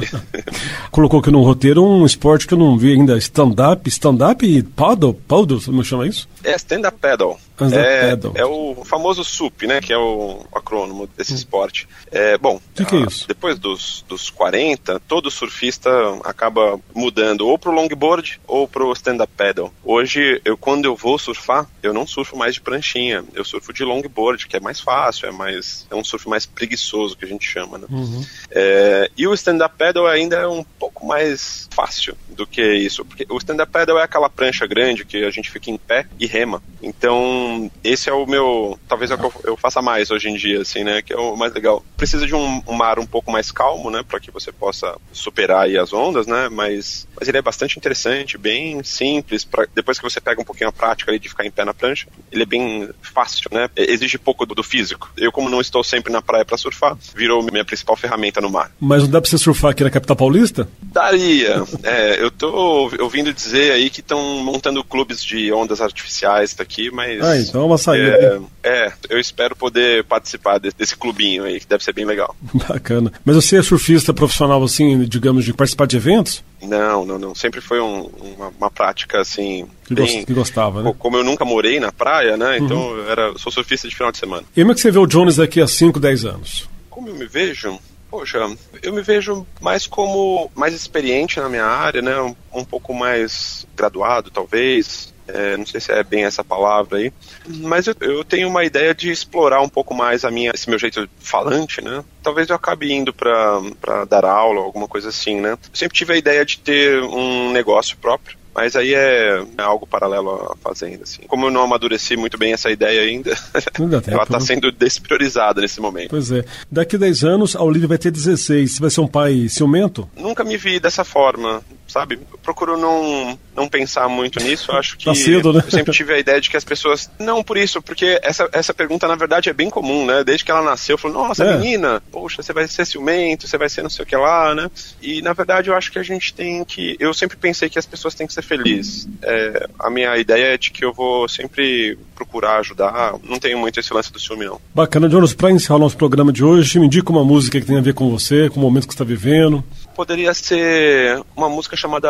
Colocou 0.91 1.21
aqui 1.21 1.31
no 1.31 1.43
roteiro 1.43 1.85
um 1.85 2.05
esporte 2.05 2.47
que 2.47 2.55
eu 2.55 2.59
não 2.59 2.77
vi 2.77 2.95
ainda, 2.95 3.17
stand-up, 3.19 3.89
stand-up 3.89 4.45
e 4.45 4.63
paddle, 4.63 5.15
paddle, 5.15 5.61
como 5.61 5.85
chama 5.85 6.07
isso? 6.07 6.29
É 6.45 6.55
stand-up 6.57 6.99
paddle. 6.99 7.39
É, 7.73 8.41
é, 8.41 8.45
o 8.45 8.85
famoso 8.85 9.25
SUP, 9.25 9.67
né? 9.67 9.81
Que 9.81 9.93
é 9.93 9.99
o 9.99 10.45
acrônimo 10.55 11.09
desse 11.17 11.33
hum. 11.33 11.37
esporte. 11.37 11.89
É, 12.11 12.39
bom, 12.39 12.61
que 12.75 12.85
que 12.85 12.97
é 12.97 13.01
isso? 13.01 13.27
depois 13.27 13.59
dos, 13.59 14.05
dos 14.09 14.31
40, 14.31 15.01
todo 15.01 15.31
surfista 15.31 15.91
acaba 16.25 16.79
mudando 16.95 17.47
ou 17.47 17.59
pro 17.59 17.73
longboard 17.73 18.41
ou 18.47 18.69
pro 18.69 18.93
stand-up 18.93 19.33
paddle. 19.37 19.73
Hoje, 19.85 20.41
eu 20.45 20.57
quando 20.57 20.85
eu 20.85 20.95
vou 20.95 21.19
surfar, 21.19 21.67
eu 21.83 21.93
não 21.93 22.07
surfo 22.07 22.37
mais 22.37 22.55
de 22.55 22.61
pranchinha, 22.61 23.25
eu 23.35 23.45
surfo 23.45 23.73
de 23.73 23.85
longboard, 23.85 24.47
que 24.47 24.57
é 24.57 24.61
mais 24.61 24.81
fácil, 24.81 25.29
é 25.29 25.33
mais 25.33 25.87
é 25.91 25.95
um 25.95 26.05
surf 26.05 26.29
mais 26.29 26.47
preguiçoso 26.47 27.17
que 27.17 27.25
a 27.25 27.29
gente 27.29 27.47
chama, 27.47 27.79
né? 27.79 27.87
Uhum. 27.91 28.25
É, 28.51 29.11
e 29.17 29.27
o 29.27 29.35
stand-up 29.35 29.75
paddle 29.77 30.07
ainda 30.07 30.37
é 30.37 30.47
um 30.47 30.63
pouco 30.99 31.07
mais 31.07 31.69
fácil 31.71 32.17
do 32.29 32.47
que 32.47 32.63
isso, 32.75 33.05
porque 33.05 33.25
o 33.29 33.39
stand-up 33.39 33.71
paddle 33.71 33.99
é 33.99 34.03
aquela 34.03 34.29
prancha 34.29 34.67
grande 34.67 35.05
que 35.05 35.25
a 35.25 35.31
gente 35.31 35.51
fica 35.51 35.71
em 35.71 35.79
pé 35.79 36.07
e 36.19 36.27
rema. 36.27 36.61
Então, 36.83 37.71
esse 37.85 38.11
é 38.11 38.13
o 38.13 38.27
meu, 38.27 38.79
talvez 38.89 39.11
é 39.11 39.15
o 39.15 39.19
que 39.19 39.25
eu, 39.25 39.33
eu 39.45 39.57
faça 39.57 39.81
mais 39.81 40.11
hoje 40.11 40.29
em 40.29 40.35
dia, 40.35 40.61
assim, 40.61 40.83
né? 40.83 41.01
Que 41.01 41.13
é 41.13 41.17
o 41.17 41.37
mais 41.37 41.53
legal. 41.53 41.85
Precisa 41.97 42.27
de 42.27 42.35
um, 42.35 42.63
um 42.67 42.75
mar 42.75 42.99
um 42.99 43.07
pouco 43.07 43.31
mais 43.31 43.53
calmo, 43.53 43.91
né? 43.91 44.03
Para 44.07 44.21
que 44.21 44.31
você 44.31 44.51
possa 44.51 44.97
superar 45.13 45.65
aí 45.65 45.79
as 45.79 45.93
ondas, 45.93 46.27
né? 46.27 46.49
Mas, 46.49 47.07
mas 47.19 47.29
ele 47.29 47.39
é 47.39 47.43
bastante 47.43 47.77
interessante, 47.77 48.37
bem 48.37 48.83
simples. 48.83 49.45
Pra, 49.45 49.67
depois 49.75 49.99
que 49.99 50.05
você 50.09 50.21
pega 50.21 50.41
um 50.41 50.45
pouquinho 50.45 50.71
a 50.71 50.73
prática 50.73 51.11
ali 51.11 51.19
de 51.19 51.29
ficar 51.29 51.47
em 51.47 51.51
pé 51.51 51.65
na 51.65 51.75
prancha, 51.75 52.09
ele 52.33 52.43
é 52.43 52.47
bem 52.47 52.89
fácil, 53.01 53.51
né? 53.53 53.69
Exige 53.77 54.19
pouco 54.19 54.45
do, 54.45 54.55
do 54.55 54.63
físico. 54.63 55.11
Eu, 55.17 55.31
como 55.31 55.49
não 55.49 55.61
estou 55.61 55.85
sempre 55.85 56.13
na 56.13 56.23
praia 56.23 56.45
para 56.45 56.57
surfar, 56.57 56.97
virou 57.15 57.43
minha 57.43 57.65
principal 57.65 57.97
ferramenta 57.97 58.41
no 58.41 58.51
mar. 58.51 58.71
Mas 58.81 59.03
não 59.03 59.11
dá 59.11 59.21
para 59.21 59.31
você 59.31 59.39
surfar 59.39 59.73
aqui 59.73 59.85
na 59.85 59.91
capital 59.91 60.17
paulista? 60.17 60.69
Daria. 60.93 61.63
É, 61.83 62.23
eu 62.23 62.31
tô 62.31 62.91
ouvindo 63.01 63.33
dizer 63.33 63.73
aí 63.73 63.91
que 63.91 64.01
estão 64.01 64.43
montando 64.43 64.83
clubes 64.83 65.23
de 65.23 65.53
ondas 65.53 65.81
artificiais 65.81 66.55
daqui, 66.55 66.91
mas. 66.91 67.23
Ah, 67.23 67.39
então 67.39 67.63
é 67.63 67.65
uma 67.65 67.79
saída. 67.79 68.43
É, 68.63 68.87
é, 68.87 68.93
eu 69.11 69.19
espero 69.19 69.55
poder 69.55 70.05
participar 70.05 70.59
desse, 70.59 70.77
desse, 70.77 70.97
clubinho 70.97 71.45
aí, 71.45 71.61
que 71.61 71.67
deve 71.67 71.85
ser 71.85 71.93
bem 71.93 72.05
legal. 72.05 72.35
Bacana. 72.69 73.13
Mas 73.25 73.37
você 73.37 73.59
é 73.59 73.63
surfista 73.63 74.15
profissional, 74.15 74.63
assim, 74.63 75.05
digamos, 75.05 75.45
de 75.45 75.53
participar 75.53 75.87
de 75.87 75.97
eventos? 75.97 76.43
Não, 76.63 77.05
não, 77.05 77.19
não. 77.19 77.35
Sempre 77.35 77.61
foi 77.61 77.81
um, 77.81 78.11
uma, 78.37 78.49
uma, 78.59 78.71
prática 78.71 79.21
assim. 79.21 79.67
Que, 79.87 79.95
bem, 79.95 80.25
que 80.25 80.35
gostava, 80.35 80.83
né? 80.83 80.95
Como 80.99 81.17
eu 81.17 81.25
nunca 81.25 81.45
morei 81.45 81.79
na 81.79 81.93
praia, 81.93 82.37
né? 82.37 82.59
Então 82.59 82.77
uhum. 82.77 82.99
eu 82.99 83.11
era, 83.11 83.39
sou 83.39 83.53
surfista 83.53 83.89
de 83.89 83.95
final 83.95 84.11
de 84.11 84.19
semana. 84.19 84.45
E 84.57 84.61
como 84.61 84.73
é 84.73 84.75
que 84.75 84.81
você 84.81 84.91
vê 84.91 84.99
o 84.99 85.07
Jones 85.07 85.37
daqui 85.37 85.61
a 85.61 85.67
5, 85.67 86.01
10 86.01 86.25
anos? 86.25 86.69
Como 86.91 87.09
eu 87.09 87.15
me 87.15 87.27
vejo? 87.27 87.79
Poxa, 88.11 88.39
eu 88.83 88.93
me 88.93 89.03
vejo 89.03 89.47
mais 89.61 89.87
como 89.87 90.51
mais 90.55 90.73
experiente 90.73 91.39
na 91.39 91.49
minha 91.49 91.65
área, 91.65 92.01
né? 92.01 92.19
Um, 92.21 92.35
um 92.55 92.65
pouco 92.65 92.95
mais 92.95 93.67
graduado, 93.77 94.31
talvez. 94.31 95.13
É, 95.29 95.59
não 95.59 95.67
sei 95.67 95.79
se 95.79 95.93
é 95.93 96.03
bem 96.03 96.25
essa 96.25 96.43
palavra 96.43 96.97
aí, 96.97 97.13
mas 97.47 97.87
eu, 97.87 97.95
eu, 98.01 98.25
tenho 98.25 98.49
uma 98.49 98.65
ideia 98.65 98.95
de 98.95 99.11
explorar 99.11 99.61
um 99.61 99.69
pouco 99.69 99.93
mais 99.93 100.25
a 100.25 100.31
minha, 100.31 100.53
esse 100.55 100.71
meu 100.71 100.79
jeito 100.79 101.07
falante, 101.19 101.85
né? 101.85 102.03
Talvez 102.23 102.49
eu 102.49 102.57
acabe 102.57 102.91
indo 102.91 103.13
para 103.13 104.07
dar 104.09 104.25
aula, 104.25 104.63
alguma 104.63 104.89
coisa 104.89 105.11
assim, 105.11 105.39
né? 105.39 105.53
Eu 105.53 105.59
sempre 105.75 105.99
tive 105.99 106.15
a 106.15 106.17
ideia 106.17 106.47
de 106.47 106.59
ter 106.59 107.03
um 107.03 107.53
negócio 107.53 107.99
próprio. 107.99 108.39
Mas 108.59 108.75
aí 108.75 108.93
é, 108.93 109.41
é, 109.57 109.63
algo 109.63 109.87
paralelo 109.87 110.51
à 110.53 110.57
fazenda, 110.57 111.05
assim. 111.05 111.23
Como 111.29 111.47
eu 111.47 111.51
não 111.53 111.63
amadureci 111.63 112.17
muito 112.17 112.37
bem 112.37 112.53
essa 112.53 112.69
ideia 112.69 113.03
ainda, 113.03 113.31
ela 114.11 114.25
está 114.25 114.41
sendo 114.41 114.73
despriorizada 114.73 115.61
nesse 115.61 115.81
momento. 115.81 116.11
Pois 116.11 116.33
é. 116.33 116.45
Daqui 116.69 116.97
a 116.97 116.99
10 116.99 117.23
anos, 117.23 117.55
a 117.55 117.63
Olivia 117.63 117.87
vai 117.87 117.99
ter 117.99 118.11
16. 118.11 118.73
Você 118.73 118.81
vai 118.81 118.91
ser 118.91 119.01
um 119.01 119.07
pai 119.07 119.49
ciumento? 119.49 120.11
Nunca 120.17 120.43
me 120.43 120.57
vi 120.57 120.81
dessa 120.81 121.05
forma 121.05 121.63
sabe? 121.89 122.21
Eu 122.31 122.39
procuro 122.39 122.77
não, 122.77 123.39
não 123.57 123.69
pensar 123.69 124.09
muito 124.09 124.39
nisso. 124.41 124.71
Eu 124.71 124.79
acho 124.79 124.97
que 124.97 125.07
tá 125.07 125.15
cedo, 125.15 125.53
né? 125.53 125.63
eu 125.65 125.71
sempre 125.71 125.93
tive 125.93 126.13
a 126.13 126.19
ideia 126.19 126.41
de 126.41 126.51
que 126.51 126.57
as 126.57 126.65
pessoas. 126.65 127.11
Não 127.19 127.43
por 127.43 127.57
isso, 127.57 127.81
porque 127.81 128.21
essa, 128.23 128.49
essa 128.53 128.75
pergunta, 128.75 129.09
na 129.09 129.17
verdade, 129.17 129.49
é 129.49 129.53
bem 129.53 129.71
comum, 129.71 130.05
né? 130.05 130.23
Desde 130.23 130.45
que 130.45 130.51
ela 130.51 130.63
nasceu, 130.63 130.95
eu 130.95 130.99
falo, 130.99 131.15
nossa, 131.15 131.45
é. 131.45 131.57
menina, 131.57 132.03
poxa, 132.13 132.43
você 132.43 132.53
vai 132.53 132.69
ser 132.69 132.87
ciumento, 132.87 133.49
você 133.49 133.57
vai 133.57 133.69
ser 133.69 133.83
não 133.83 133.91
sei 133.91 134.05
o 134.05 134.07
que 134.07 134.17
lá, 134.17 134.55
né? 134.55 134.71
E 135.01 135.23
na 135.23 135.33
verdade 135.33 135.71
eu 135.71 135.75
acho 135.75 135.91
que 135.91 135.99
a 135.99 136.03
gente 136.03 136.35
tem 136.35 136.63
que. 136.65 136.97
Eu 137.01 137.15
sempre 137.15 137.37
pensei 137.37 137.69
que 137.71 137.79
as 137.79 137.87
pessoas 137.87 138.15
têm 138.15 138.27
que 138.27 138.35
ser 138.35 138.43
felizes. 138.43 139.09
É, 139.23 139.69
a 139.79 139.91
minha 139.91 140.17
ideia 140.19 140.55
é 140.55 140.59
de 140.59 140.71
que 140.71 140.85
eu 140.85 140.93
vou 140.93 141.29
sempre 141.29 141.99
procurar 142.15 142.59
ajudar. 142.59 143.15
Não 143.23 143.39
tenho 143.39 143.59
muito 143.59 143.81
esse 143.81 143.93
lance 143.95 144.13
do 144.13 144.21
ciúme, 144.21 144.45
não. 144.45 144.61
Bacana, 144.75 145.09
Jonas, 145.09 145.33
para 145.33 145.51
encerrar 145.51 145.77
o 145.77 145.81
nosso 145.81 145.97
programa 145.97 146.33
de 146.33 146.45
hoje, 146.45 146.79
me 146.79 146.87
indica 146.87 147.11
uma 147.11 147.25
música 147.25 147.61
que 147.61 147.67
tem 147.67 147.79
a 147.79 147.81
ver 147.81 147.95
com 147.95 148.11
você, 148.11 148.51
com 148.51 148.61
o 148.61 148.63
momento 148.63 148.87
que 148.87 148.93
você 148.93 148.97
está 148.97 149.05
vivendo 149.05 149.65
poderia 149.99 150.33
ser 150.33 151.21
uma 151.35 151.49
música 151.49 151.77
chamada 151.77 152.09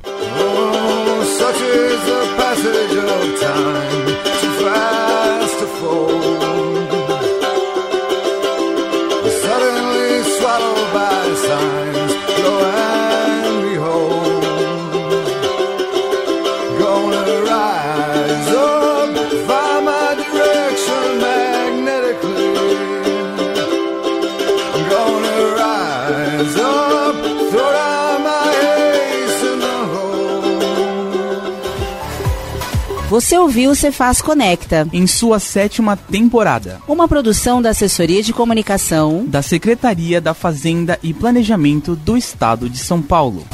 Ouviu 33.44 33.72
o 33.72 33.74
Cefaz 33.74 34.22
Conecta. 34.22 34.88
Em 34.90 35.06
sua 35.06 35.38
sétima 35.38 35.98
temporada. 35.98 36.80
Uma 36.88 37.06
produção 37.06 37.60
da 37.60 37.68
Assessoria 37.68 38.22
de 38.22 38.32
Comunicação 38.32 39.26
da 39.26 39.42
Secretaria 39.42 40.18
da 40.18 40.32
Fazenda 40.32 40.98
e 41.02 41.12
Planejamento 41.12 41.94
do 41.94 42.16
Estado 42.16 42.70
de 42.70 42.78
São 42.78 43.02
Paulo. 43.02 43.44